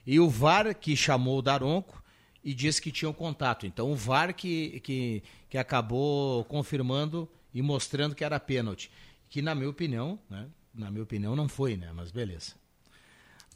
[0.06, 2.02] e o VAR que chamou o Daronco
[2.43, 3.66] e disse que tinha o contato.
[3.68, 8.89] Então o VAR que, que, que acabou confirmando e mostrando que era pênalti.
[9.30, 10.47] Que na minha opinião, né?
[10.74, 11.91] Na minha opinião não foi, né?
[11.93, 12.54] Mas beleza.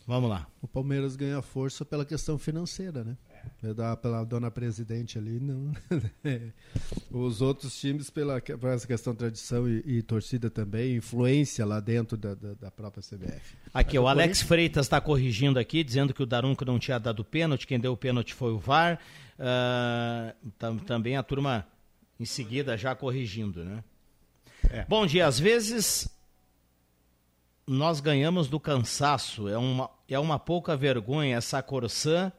[0.08, 0.46] Vamos lá.
[0.62, 3.18] O Palmeiras ganha força pela questão financeira, né?
[3.64, 5.72] É da, pela dona presidente ali, não.
[7.12, 11.80] Os outros times, pela, por essa questão de tradição e, e torcida também, influência lá
[11.80, 13.56] dentro da, da, da própria CBF.
[13.74, 17.66] Aqui, o Alex Freitas está corrigindo aqui, dizendo que o Daronco não tinha dado pênalti,
[17.68, 19.00] quem deu o pênalti foi o VAR.
[19.40, 21.68] Ah, tam- também a turma
[22.20, 23.84] em seguida já corrigindo, né?
[24.88, 26.10] Bom dia, às vezes
[27.68, 32.32] nós ganhamos do cansaço, é uma, é uma pouca vergonha essa Corsã.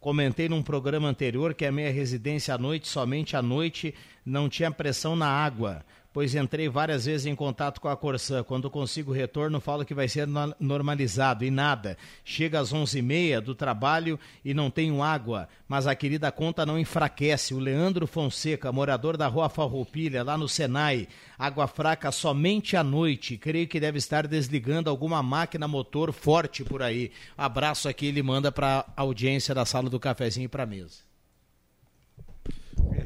[0.00, 3.94] Comentei num programa anterior que a minha residência à noite, somente à noite,
[4.24, 8.42] não tinha pressão na água, pois entrei várias vezes em contato com a Corsã.
[8.42, 11.96] Quando consigo retorno, falo que vai ser no- normalizado e nada.
[12.24, 17.54] Chega às 11h30 do trabalho e não tenho água, mas a querida conta não enfraquece.
[17.54, 21.06] O Leandro Fonseca, morador da rua Farroupilha, lá no Senai,
[21.38, 23.36] água fraca somente à noite.
[23.36, 27.10] Creio que deve estar desligando alguma máquina motor forte por aí.
[27.36, 31.09] Abraço aqui, ele manda para a audiência da sala do cafezinho para mesa.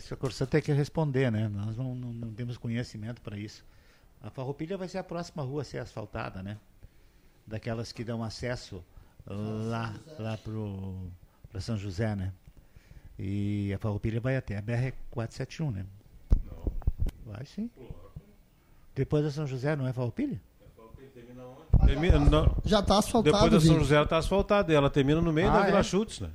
[0.04, 1.48] Esse a Corsã tem que responder, né?
[1.48, 3.64] Nós não, não- não temos conhecimento para isso.
[4.22, 6.58] A Farroupilha vai ser a próxima rua a ser asfaltada, né?
[7.46, 8.84] Daquelas que dão acesso
[9.26, 10.38] lá, lá
[11.50, 12.32] para São José, né?
[13.18, 15.86] E a Farroupilha vai até a BR-471, né?
[17.24, 17.70] Vai sim.
[18.94, 20.38] Depois da São José, não é Farroupilha?
[21.86, 23.78] Termina- não- Já tá asfaltado, Depois da São.
[23.78, 24.70] José ela está asfaltada.
[24.72, 25.82] e Ela termina no meio Ah, da Vila é?
[25.82, 26.30] Chutes, né?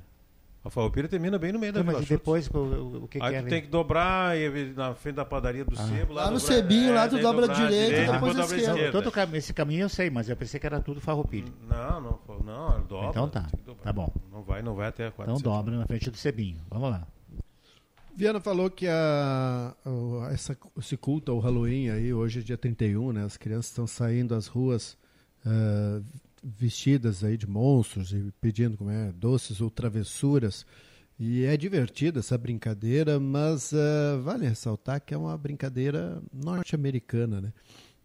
[0.62, 2.58] A Farroupilha termina bem no meio da Então, Vila mas e depois, o,
[3.04, 3.42] o- que, Aí que é?
[3.42, 6.12] tu tem que dobrar e- na frente da padaria do Sebo.
[6.12, 8.70] Lá no dobrar- Cebinho, lá tu dobra direita, depois dobra à esquerda.
[8.72, 8.92] esquerda.
[8.92, 11.50] Todo cam- esse caminho eu sei, mas eu pensei que era tudo Farroupilha.
[11.66, 13.08] Não, não, não, dobra.
[13.08, 13.46] Então tá,
[13.82, 14.12] tá bom.
[14.30, 15.42] Não vai, não vai até a Então 400.
[15.42, 16.58] dobra na frente do Cebinho.
[16.68, 17.06] Vamos lá.
[18.14, 23.12] Viana falou que a, o- essa, esse culto ao Halloween aí, hoje é dia 31,
[23.12, 23.24] né?
[23.24, 24.98] As crianças estão saindo às ruas
[25.46, 26.02] ah,
[26.42, 30.66] vestidas aí de monstros e pedindo como é, doces ou travessuras.
[31.18, 37.52] E é divertida essa brincadeira, mas ah, vale ressaltar que é uma brincadeira norte-americana, né?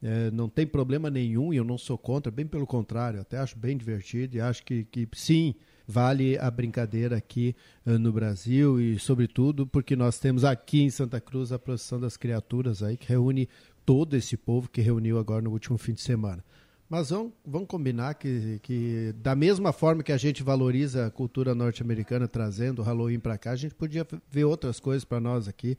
[0.04, 3.58] É, não tem problema nenhum e eu não sou contra, bem pelo contrário, até acho
[3.58, 5.56] bem divertido e acho que, que sim,
[5.88, 7.56] vale a brincadeira aqui
[7.86, 12.18] eh, no Brasil e, sobretudo, porque nós temos aqui em Santa Cruz a procissão das
[12.18, 13.48] criaturas aí, que reúne
[13.86, 16.44] todo esse povo que reuniu agora no último fim de semana.
[16.90, 21.56] Mas vamos, vamos combinar que, que, da mesma forma que a gente valoriza a cultura
[21.56, 25.78] norte-americana trazendo o Halloween para cá, a gente podia ver outras coisas para nós aqui,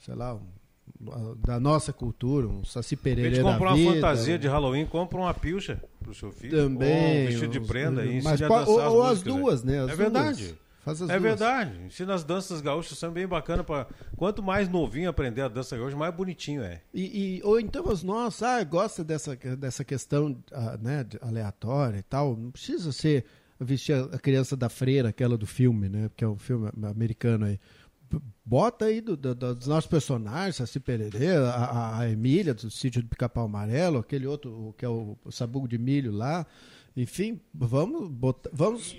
[0.00, 0.40] sei lá, um-
[1.46, 4.48] da nossa cultura, um Saci Pereira vez de da comprar uma vida, fantasia um- de
[4.48, 6.56] Halloween, compra uma pilcha pro seu filho.
[6.56, 9.34] Também, Ou um vestido de os- prenda e mas a ou- as ou as músicas,
[9.34, 9.80] duas, né?
[9.84, 10.54] As é verdade.
[10.88, 11.22] Faz as é duas.
[11.22, 11.78] verdade.
[11.86, 13.64] Ensina as danças gaúchas, são bem bacanas.
[13.64, 13.86] Pra...
[14.16, 16.80] Quanto mais novinho aprender a dança gaúcha, mais bonitinho é.
[16.92, 22.02] E, e- ou então os nossos, ah, gosta dessa, dessa questão ah, né, aleatória e
[22.02, 22.36] tal.
[22.36, 23.24] Não precisa ser
[23.60, 26.10] vestir a a criança da freira, aquela do filme, né?
[26.16, 27.58] Que é um filme americano aí.
[28.44, 32.70] Bota aí do- do- do- dos nossos personagens, Saci Pereira, a, a- a Emília do
[32.70, 36.46] sítio do Pica-Pau Amarelo, aquele outro que é o, o sabugo de milho lá.
[37.00, 38.96] Enfim, vamos botar, vamos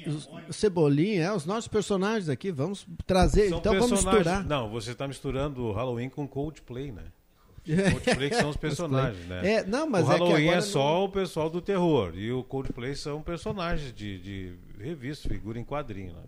[0.51, 4.45] Cebolinha, é, os nossos personagens aqui, vamos trazer, São então vamos misturar.
[4.45, 7.03] Não, você está misturando o Halloween com Coldplay, né?
[7.67, 7.91] É.
[7.91, 9.55] Coldplay que são os personagens, né?
[9.55, 12.13] É, não, mas o é Halloween é, agora só o pessoal do terror.
[12.15, 16.13] E o Coldplay são personagens de, de revista, figura em quadrinho.
[16.13, 16.23] Né?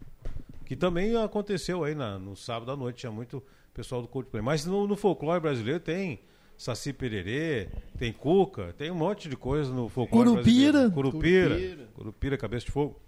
[0.66, 2.98] Que também aconteceu aí na- no sábado à noite.
[2.98, 3.42] Tinha muito
[3.74, 4.44] pessoal do Coldplay.
[4.44, 6.20] Mas no, no folclore brasileiro tem
[6.62, 10.92] Saci Pererê, tem Cuca, tem um monte de coisa no folclore Curupira.
[10.92, 11.50] Curupira.
[11.56, 11.88] Curupira.
[11.96, 13.02] Curupira, cabeça de fogo.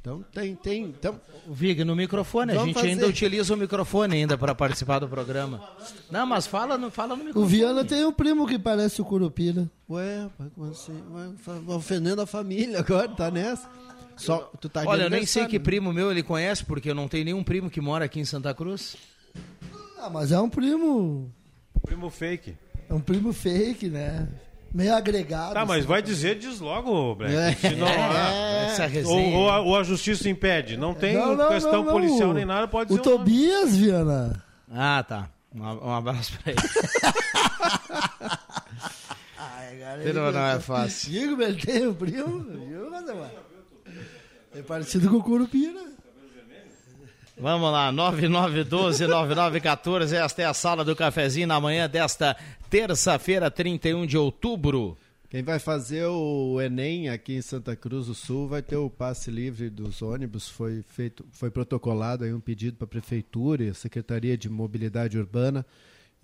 [0.00, 0.84] Então tem, tem.
[0.84, 2.88] Então, Vig, no microfone, a Vamos gente fazer.
[2.90, 5.60] ainda utiliza o microfone ainda para participar do programa.
[6.08, 7.50] Não, mas fala no, fala no O microfone.
[7.56, 9.68] Viana tem um primo que parece o Curupira.
[9.90, 11.02] Ué, como assim?
[11.10, 13.68] Ué, fa- ofendendo a família agora, tá nessa?
[14.16, 17.08] Só, tu tá Olha, eu nem sei que primo meu ele conhece, porque eu não
[17.08, 18.96] tenho nenhum primo que mora aqui em Santa Cruz.
[19.98, 21.34] Ah, mas é um primo.
[21.86, 22.56] Primo fake.
[22.88, 24.28] É um primo fake, né?
[24.74, 25.54] Meio agregado.
[25.54, 25.86] Tá, mas assim.
[25.88, 27.34] vai dizer, diz logo, Black.
[27.34, 27.52] É.
[27.54, 30.76] Se não, É, ah, essa ou, ou a, ou a justiça impede.
[30.76, 31.92] Não tem Não, não, questão não, não.
[31.92, 33.24] policial nem nada, pode O dizer o nome.
[33.24, 34.44] Tobias, Viana.
[34.70, 35.30] Ah, tá.
[35.54, 36.60] Um, um abraço pra ele.
[39.38, 41.10] Ai, cara, Ele não é fácil.
[41.10, 42.40] Digo, ele tem um primo.
[42.66, 43.30] viu, Valdemar?
[44.54, 45.80] É parecido com o Curupira.
[47.38, 50.14] Vamos lá, 9912-9914.
[50.14, 52.34] Esta é a sala do cafezinho na manhã desta
[52.70, 54.96] terça-feira, 31 de outubro.
[55.28, 59.30] Quem vai fazer o Enem aqui em Santa Cruz do Sul vai ter o passe
[59.30, 60.48] livre dos ônibus.
[60.48, 65.18] Foi feito, foi protocolado aí um pedido para a prefeitura e a Secretaria de Mobilidade
[65.18, 65.66] Urbana.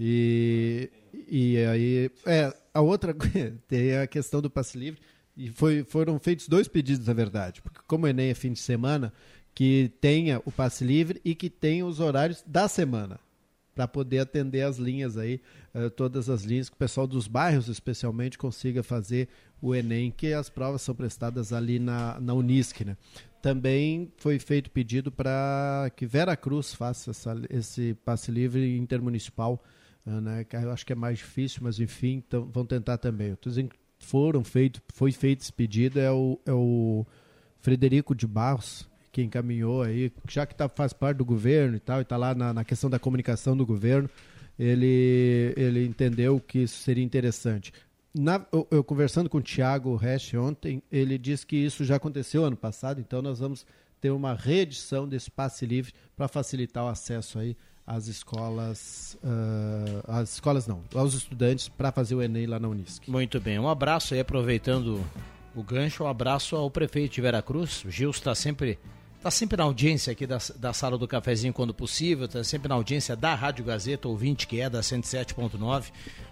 [0.01, 0.89] E,
[1.29, 3.15] e aí, é, a outra
[3.69, 4.99] tem a questão do passe livre.
[5.37, 8.61] E foi, foram feitos dois pedidos, na verdade, porque como o Enem é fim de
[8.61, 9.13] semana,
[9.55, 13.19] que tenha o passe livre e que tenha os horários da semana
[13.75, 15.41] para poder atender as linhas aí,
[15.73, 19.29] eh, todas as linhas, que o pessoal dos bairros especialmente consiga fazer
[19.63, 22.97] o Enem, que as provas são prestadas ali na, na Unisc, né?
[23.41, 29.63] Também foi feito pedido para que Vera Cruz faça essa- esse passe livre intermunicipal,
[30.07, 30.47] eh, né?
[30.53, 33.29] Eu acho que é mais difícil, mas enfim, então, vão tentar também.
[33.29, 37.07] Eu que foram feito, foi feito esse pedido, é o, é o
[37.61, 41.99] Frederico de Barros, que encaminhou aí, já que tá, faz parte do governo e tal,
[41.99, 44.09] e está lá na, na questão da comunicação do governo,
[44.59, 47.73] ele, ele entendeu que isso seria interessante.
[48.15, 52.45] Na- eu, eu conversando com o Tiago Resch ontem, ele disse que isso já aconteceu
[52.45, 53.67] ano passado, então nós vamos
[54.01, 57.57] ter uma reedição desse passe livre para facilitar o acesso aí
[57.87, 63.09] às escolas, ah, às escolas não, aos estudantes para fazer o Enem lá na Unisc.
[63.09, 65.01] Muito bem, um abraço aí, aproveitando
[65.55, 67.85] o gancho, um abraço ao prefeito de Veracruz.
[67.85, 68.79] O Gilson está sempre,
[69.23, 72.75] tá sempre na audiência aqui da, da sala do cafezinho quando possível, está sempre na
[72.75, 75.85] audiência da Rádio Gazeta, ouvinte que é da 107.9.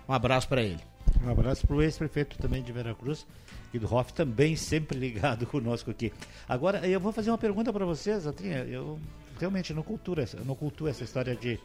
[0.09, 0.81] Um abraço para ele.
[1.25, 3.27] Um abraço para o ex-prefeito também de Veracruz,
[3.73, 6.13] e do Hoff, também sempre ligado conosco aqui.
[6.49, 8.59] Agora, eu vou fazer uma pergunta para vocês, Atrinha.
[8.65, 8.99] Eu
[9.39, 11.59] realmente não culturo essa, não cultuo essa história de.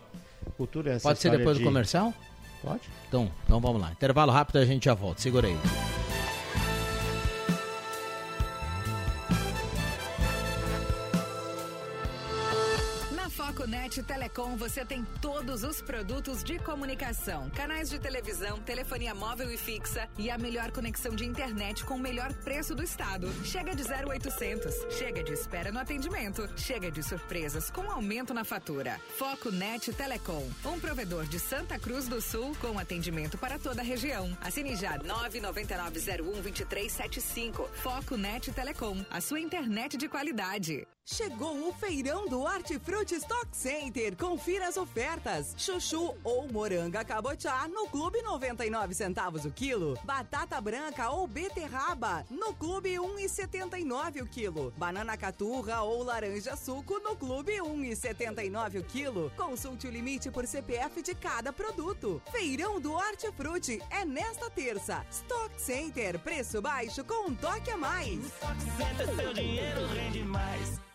[0.58, 2.14] Cultura essa Pode ser depois de- do comercial?
[2.62, 2.82] Pode.
[3.08, 3.92] Então, então vamos lá.
[3.92, 5.22] Intervalo rápido a gente já volta.
[5.22, 5.58] Segura aí.
[13.86, 19.58] Foconet Telecom você tem todos os produtos de comunicação, canais de televisão, telefonia móvel e
[19.58, 23.32] fixa e a melhor conexão de internet com o melhor preço do estado.
[23.44, 29.00] Chega de 0800, chega de espera no atendimento, chega de surpresas com aumento na fatura.
[29.20, 34.36] Foconet Telecom, um provedor de Santa Cruz do Sul com atendimento para toda a região.
[34.42, 37.70] Assine já 999012375.
[37.84, 40.88] Foconet Telecom, a sua internet de qualidade.
[41.08, 44.16] Chegou o feirão do Hortifruti Stock Center.
[44.18, 45.54] Confira as ofertas.
[45.56, 49.96] Chuchu ou moranga cabotiá no Clube 99 centavos o quilo.
[50.04, 54.74] Batata branca ou beterraba no Clube 1,79 o quilo.
[54.76, 59.32] Banana caturra ou laranja suco no Clube 1,79 o quilo.
[59.38, 62.20] Consulte o limite por CPF de cada produto.
[62.32, 65.06] Feirão do Hortifruti é nesta terça.
[65.12, 68.20] Stock Center, preço baixo com um toque a mais.
[69.16, 70.95] seu dinheiro rende mais.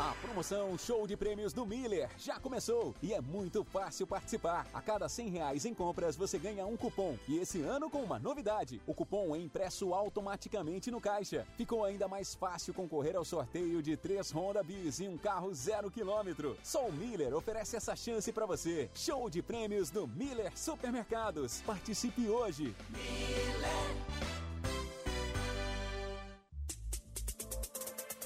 [0.00, 4.66] A promoção Show de Prêmios do Miller já começou e é muito fácil participar.
[4.72, 7.18] A cada 100 reais em compras você ganha um cupom.
[7.28, 11.46] E esse ano com uma novidade: o cupom é impresso automaticamente no caixa.
[11.54, 15.90] Ficou ainda mais fácil concorrer ao sorteio de três Honda Bis e um carro zero
[15.90, 16.56] quilômetro.
[16.62, 18.88] Só o Miller oferece essa chance para você.
[18.94, 21.60] Show de Prêmios do Miller Supermercados.
[21.60, 22.74] Participe hoje.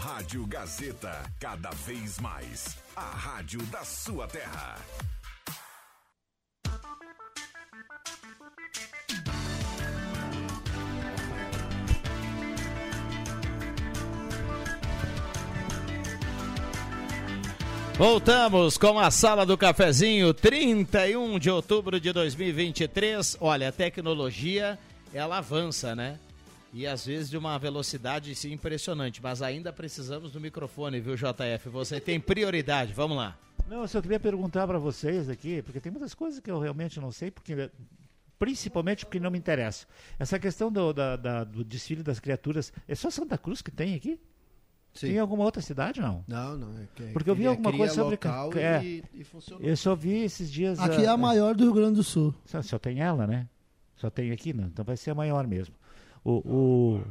[0.04, 2.76] Rádio Gazeta, cada vez mais.
[2.94, 4.76] A rádio da sua terra.
[17.96, 23.38] Voltamos com a sala do cafezinho, 31 de outubro de 2023.
[23.40, 24.78] Olha, a tecnologia
[25.14, 26.18] ela avança, né?
[26.74, 31.68] E às vezes de uma velocidade sim, impressionante, mas ainda precisamos do microfone, viu, JF?
[31.70, 33.38] Você tem prioridade, vamos lá.
[33.68, 36.98] Não, eu só queria perguntar para vocês aqui, porque tem muitas coisas que eu realmente
[36.98, 37.70] não sei, porque
[38.40, 39.86] principalmente porque não me interessa.
[40.18, 43.94] Essa questão do, da, da, do desfile das criaturas, é só Santa Cruz que tem
[43.94, 44.20] aqui?
[44.92, 45.06] Sim.
[45.08, 46.24] Tem alguma outra cidade, não?
[46.26, 46.76] Não, não.
[46.76, 48.10] É que, Porque eu vi cria- alguma coisa sobre...
[48.10, 49.64] local é, e, e funcionou.
[49.64, 50.80] eu só vi esses dias...
[50.80, 52.34] Aqui é a ah, maior do Rio Grande do Sul.
[52.44, 53.48] Só, só tem ela, né?
[53.94, 54.66] Só tem aqui, não.
[54.66, 55.74] Então vai ser a maior mesmo.
[56.24, 57.02] O, o...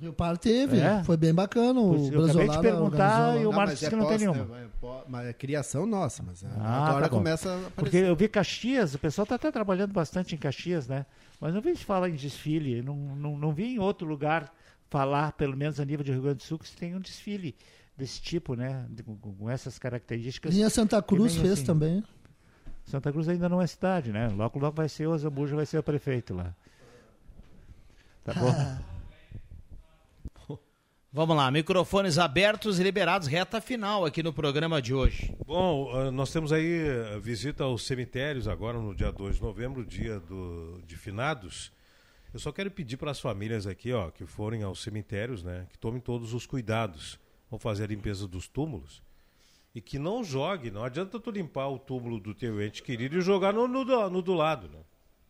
[0.00, 1.02] Rio Par teve, É?
[1.04, 1.78] foi bem bacana.
[1.78, 3.56] O eu acabei de Brasolada perguntar organizou e o lá.
[3.56, 4.58] Marcos mas é que não tem nenhuma.
[4.58, 8.06] é po- Mas é criação nossa, mas é- Ah, agora tá começa a Porque aparecer.
[8.08, 11.04] eu vi Caxias, o pessoal está até trabalhando bastante em Caxias, né?
[11.40, 12.80] Mas não vi se falar em desfile.
[12.80, 14.50] Não, não, não vi em outro lugar
[14.88, 17.54] falar, pelo menos a nível de Rio Grande do Sul, que se tem um desfile
[17.96, 18.86] desse tipo, né?
[19.04, 20.54] Com, com essas características.
[20.54, 21.64] Linha Santa que Cruz fez assim.
[21.66, 22.02] também.
[22.86, 24.28] Santa Cruz ainda não é cidade, né?
[24.28, 26.54] Logo, logo vai ser o Zambuja, vai ser o prefeito lá.
[28.34, 28.80] Tá bom?
[31.12, 35.36] Vamos lá, microfones abertos e liberados, reta final aqui no programa de hoje.
[35.44, 36.82] Bom, ah, nós temos aí
[37.16, 41.72] a visita aos cemitérios agora no dia 2 de novembro, dia do, de finados.
[42.32, 45.76] Eu só quero pedir para as famílias aqui, ó, que forem aos cemitérios, né, que
[45.78, 47.18] tomem todos os cuidados.
[47.50, 49.02] Vão fazer a limpeza dos túmulos
[49.74, 50.70] e que não jogue.
[50.70, 54.10] Não adianta tu limpar o túmulo do teu ente querido e jogar no, no, do-
[54.10, 54.78] no do lado, né?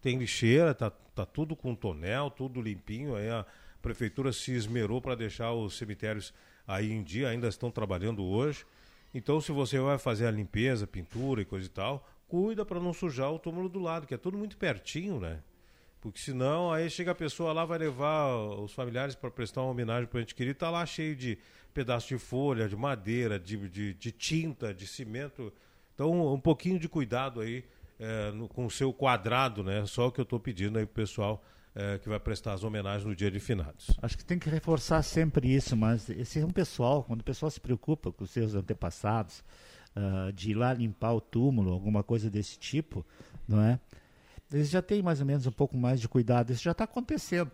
[0.01, 3.15] Tem lixeira, tá, tá tudo com tonel, tudo limpinho.
[3.15, 3.45] Aí a
[3.83, 6.33] prefeitura se esmerou para deixar os cemitérios
[6.67, 8.65] aí em dia, ainda estão trabalhando hoje.
[9.13, 12.93] Então, se você vai fazer a limpeza, pintura e coisa e tal, cuida para não
[12.93, 15.43] sujar o túmulo do lado, que é tudo muito pertinho, né?
[16.01, 20.07] Porque senão aí chega a pessoa lá, vai levar os familiares para prestar uma homenagem
[20.07, 21.37] para o ente querido, tá lá cheio de
[21.75, 25.53] pedaço de folha, de madeira, de, de, de tinta, de cimento.
[25.95, 27.65] Então, um pouquinho de cuidado aí
[28.01, 29.85] eh, no- com o seu quadrado, né?
[29.87, 31.45] Só o que eu estou pedindo aí pro pessoal
[31.75, 33.93] eh, que vai prestar as homenagens no dia de finados.
[34.03, 37.49] Acho que tem que reforçar sempre isso, mas esse é um pessoal, quando o pessoal
[37.49, 39.45] se preocupa com os seus antepassados,
[39.95, 43.07] ah, de ir lá limpar o túmulo, alguma coisa desse tipo,
[43.47, 43.79] não é?
[44.53, 47.53] Eles já têm mais ou menos um pouco mais de cuidado, isso já está acontecendo.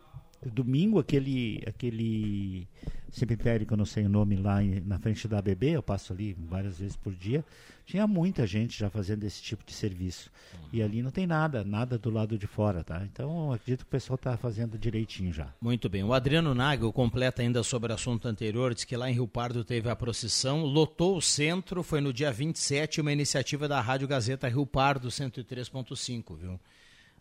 [0.50, 2.66] Domingo, aquele, aquele
[3.10, 6.12] cemitério que eu não sei o nome lá em- na frente da ABB, eu passo
[6.12, 7.44] ali várias vezes por dia,
[7.84, 10.30] tinha muita gente já fazendo esse tipo de serviço.
[10.72, 13.02] E ali não tem nada, nada do lado de fora, tá?
[13.04, 15.54] Então, acredito que o pessoal está fazendo direitinho já.
[15.60, 16.02] Muito bem.
[16.02, 19.64] O Adriano Nagel completa ainda sobre o assunto anterior, diz que lá em Rio Pardo
[19.64, 24.48] teve a procissão, lotou o centro, foi no dia 27, uma iniciativa da Rádio Gazeta
[24.48, 26.60] Rio Pardo 103.5, viu?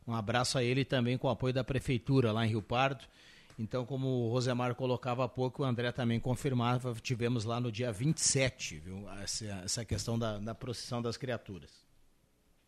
[0.08, 3.04] Um abraço a ele também com o apoio da prefeitura lá em Rio Pardo.
[3.58, 7.92] Então, como o Rosemar colocava há pouco, o André também confirmava, tivemos lá no dia
[7.92, 9.10] 27, viu?
[9.22, 11.72] Essa, essa questão da, da procissão das criaturas.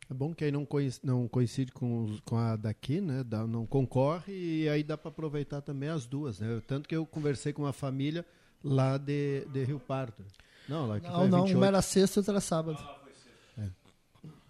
[0.09, 3.21] É bom que aí não coincide, não coincide com, os- com a daqui, né?
[3.25, 4.31] Dá- não concorre
[4.63, 6.61] e aí dá para aproveitar também as duas, né?
[6.65, 8.25] Tanto que eu conversei com uma família
[8.63, 10.23] lá de, de Rio Pardo.
[10.69, 11.57] Não, lá que Não, foi não, 28.
[11.57, 12.79] uma era sexta e outra era sábado.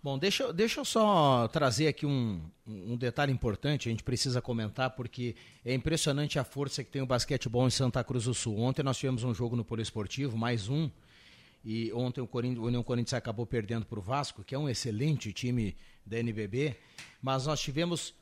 [0.01, 4.91] Bom, deixa, deixa eu só trazer aqui um, um detalhe importante, a gente precisa comentar,
[4.91, 8.59] porque é impressionante a força que tem o basquetebol em Santa Cruz do Sul.
[8.59, 10.89] Ontem nós tivemos um jogo no Poliesportivo, mais um,
[11.65, 15.33] e ontem o, o União Corinthians acabou perdendo para o Vasco, que é um excelente
[15.33, 15.75] time
[16.05, 16.75] da NBB,
[17.21, 18.13] mas nós tivemos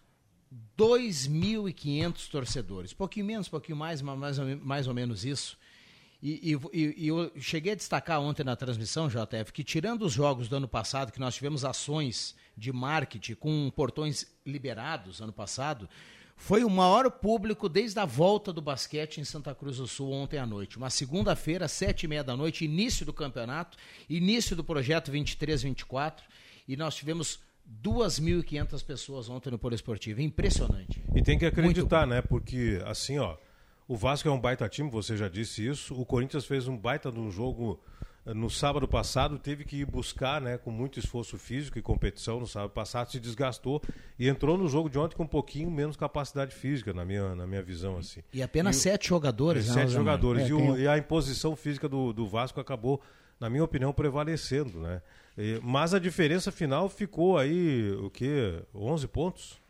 [0.78, 5.58] 2.500 torcedores, pouquinho menos, pouquinho mais, mas mais mais ou menos isso.
[6.28, 10.48] E, e- e- eu cheguei a destacar ontem na transmissão, JF, que tirando os jogos
[10.48, 15.88] do ano passado, que nós tivemos ações de marketing com portões liberados ano passado,
[16.36, 20.40] foi o maior público desde a volta do basquete em Santa Cruz do Sul ontem
[20.40, 20.78] à noite.
[20.80, 23.78] Uma segunda-feira, sete e meia da noite, início do campeonato,
[24.10, 26.24] início do projeto 23-24,
[26.68, 27.40] e nós tivemos
[27.84, 30.22] 2.500 pessoas ontem no Polo Esportivo.
[30.22, 31.04] Impressionante.
[31.16, 32.24] E tem que acreditar, né?
[32.24, 33.38] Porque, assim, ó,
[33.88, 35.94] o Vasco é um baita time, você já disse isso.
[36.00, 37.80] O Corinthians fez um baita de um jogo
[38.26, 42.40] eh, no sábado passado, teve que ir buscar, né, com muito esforço físico e competição
[42.40, 43.82] no sábado passado, se desgastou
[44.18, 47.46] e entrou no jogo de ontem com um pouquinho menos capacidade física, na minha, na
[47.46, 48.22] minha visão, assim.
[48.34, 50.44] E apenas o- sete jogadores, né, Sete jogadores.
[50.44, 53.00] É, e, o- tem e a imposição física do, do Vasco acabou,
[53.40, 55.02] na minha opinião, prevalecendo, né?
[55.38, 58.64] E- mas a diferença final ficou aí, o quê?
[58.74, 59.64] 11 pontos?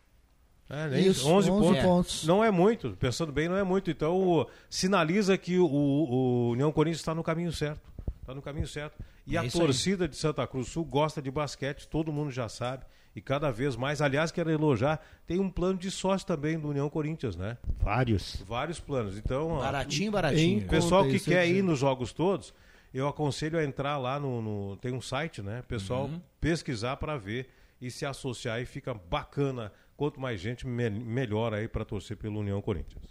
[0.70, 1.84] É, nem Isso, 11, 11 pontos.
[1.84, 2.26] pontos.
[2.26, 3.92] Não é muito, pensando bem, não é muito.
[3.92, 7.82] Então, o- sinaliza que o, o União Corinthians está no caminho certo.
[8.22, 8.96] Está no caminho certo.
[9.28, 9.66] E É a isso aí.
[9.66, 12.84] torcida de Santa Cruz do Sul gosta de basquete, todo mundo já sabe.
[13.16, 16.90] E cada vez mais, aliás, quero elogiar, tem um plano de sócio também do União
[16.90, 17.58] Corinthians, né?
[17.80, 18.44] Vários.
[18.48, 19.18] Vários planos.
[19.18, 20.66] Então, Baratinho, baratinho.
[20.66, 22.54] o pessoal que isso, quer ir nos jogos todos,
[22.94, 25.64] eu aconselho a entrar lá no, no- tem um site, né?
[25.68, 26.20] Pessoal Uhum.
[26.42, 27.48] pesquisar para ver
[27.82, 29.72] e se associar e fica bacana.
[29.98, 33.04] Quanto mais gente, me- melhor aí para torcer pelo União Corinthians.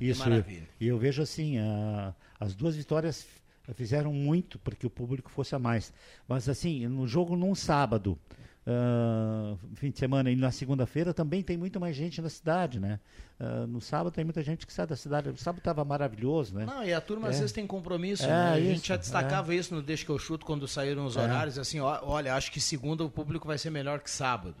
[0.00, 0.20] Isso.
[0.20, 0.68] maravilha.
[0.80, 3.26] E eu vejo assim, a- as duas vitórias
[3.74, 5.92] fizeram muito para que o público fosse a mais.
[6.26, 8.18] Mas assim, no jogo num sábado,
[8.66, 13.00] ah, fim de semana e na segunda-feira também tem muito mais gente na cidade, né?
[13.40, 15.28] Ah, no sábado tem muita gente que sai da cidade.
[15.30, 16.64] O sábado estava maravilhoso, né?
[16.64, 17.30] Não, e a turma É.
[17.30, 18.52] às vezes tem compromisso, É, né?
[18.52, 21.22] A isso, gente já destacava isso no Deixa que eu chuto quando saíram os É.
[21.22, 24.54] horários, assim, ó, olha, acho que segunda o público vai ser melhor que sábado.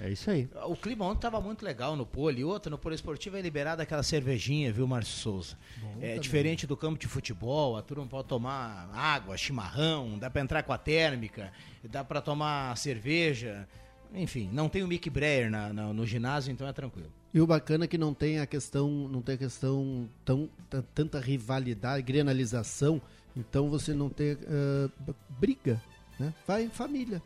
[0.00, 0.48] É isso aí.
[0.66, 2.40] O clima ontem estava muito legal no pole.
[2.40, 5.56] E outra, no pole esportivo é liberada aquela cervejinha, viu, Márcio Souza?
[5.98, 6.20] é também.
[6.20, 10.72] diferente do campo de futebol, a turma pode tomar água, chimarrão, dá para entrar com
[10.72, 11.50] a térmica,
[11.82, 13.66] dá para tomar cerveja.
[14.14, 17.10] Enfim, não tem o Mick Breyer na- na- no ginásio, então é tranquilo.
[17.34, 20.48] E o bacana é que não tem a questão, não tem a questão tão
[20.94, 23.00] tanta rivalidade, grenalização,
[23.36, 25.82] então você não tem b- briga,
[26.20, 26.32] né?
[26.46, 27.20] Vai em família.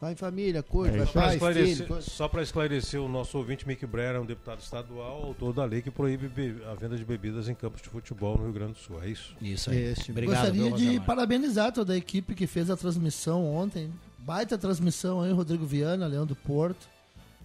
[0.00, 3.38] Vai em família, curte, vai Só para pai, esclarecer, filho, só pra esclarecer, o nosso
[3.38, 6.96] ouvinte Mick Breyer é um deputado estadual, autor da lei que proíbe be- a venda
[6.96, 9.02] de bebidas em campos de futebol no Rio Grande do Sul.
[9.02, 9.34] É isso?
[9.40, 9.78] Isso aí.
[9.78, 10.12] Este.
[10.12, 13.90] Gostaria de parabenizar toda a equipe que fez a transmissão ontem.
[14.18, 16.86] Baita transmissão aí, Rodrigo Viana, Leão do Porto.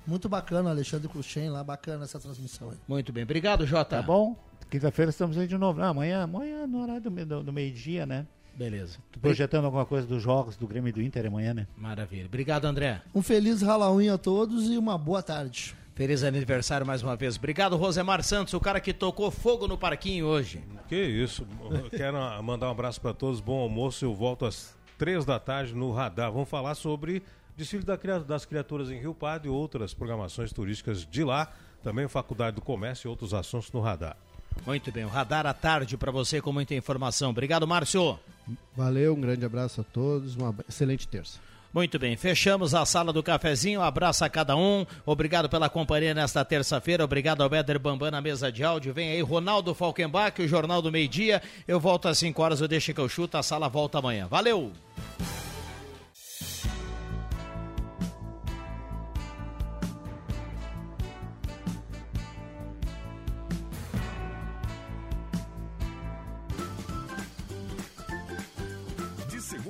[0.08, 2.78] Muito bacana, Alexandre Cruxem lá, bacana essa transmissão aí.
[2.88, 3.98] Muito bem, obrigado, Jota.
[3.98, 4.36] Tá bom?
[4.72, 5.82] Quinta-feira estamos aí de novo.
[5.82, 8.26] Ah, amanhã, amanhã no horário do, do- do meio-dia, né?
[8.60, 8.98] Beleza.
[9.10, 11.66] Tô projetando alguma coisa dos jogos do Grêmio e do Inter amanhã, né?
[11.78, 12.26] Maravilha.
[12.26, 13.02] Obrigado, André.
[13.16, 15.74] Um feliz Halloween a todos e uma boa tarde.
[15.96, 17.38] Feliz aniversário mais uma vez.
[17.38, 20.62] Obrigado, Rosemar Santos, o cara que tocou fogo no parquinho hoje.
[20.90, 21.48] Que isso.
[21.90, 23.40] Quero mandar um abraço para todos.
[23.40, 24.04] Bom almoço.
[24.04, 26.30] Eu volto às três da tarde no Radar.
[26.30, 27.24] Vamos falar sobre
[27.56, 27.86] desfile
[28.28, 31.50] das criaturas em Rio Pardo e outras programações turísticas de lá.
[31.82, 34.18] Também Faculdade do Comércio e outros assuntos no Radar.
[34.66, 37.30] Muito bem, o radar à tarde para você com muita informação.
[37.32, 38.20] Obrigado, Márcio.
[38.76, 41.40] Valeu, um grande abraço a todos, uma excelente terça.
[41.72, 43.80] Muito bem, fechamos a sala do cafezinho.
[43.80, 44.86] Um abraço a cada um.
[45.06, 47.04] Obrigado pela companhia nesta terça-feira.
[47.04, 48.92] Obrigado ao Beder Bambam na mesa de áudio.
[48.92, 51.42] Vem aí Ronaldo Falkenbach, o Jornal do Meio Dia.
[51.68, 53.38] Eu volto às 5 horas, eu deixo que eu chuto.
[53.38, 54.26] A sala volta amanhã.
[54.28, 54.72] Valeu!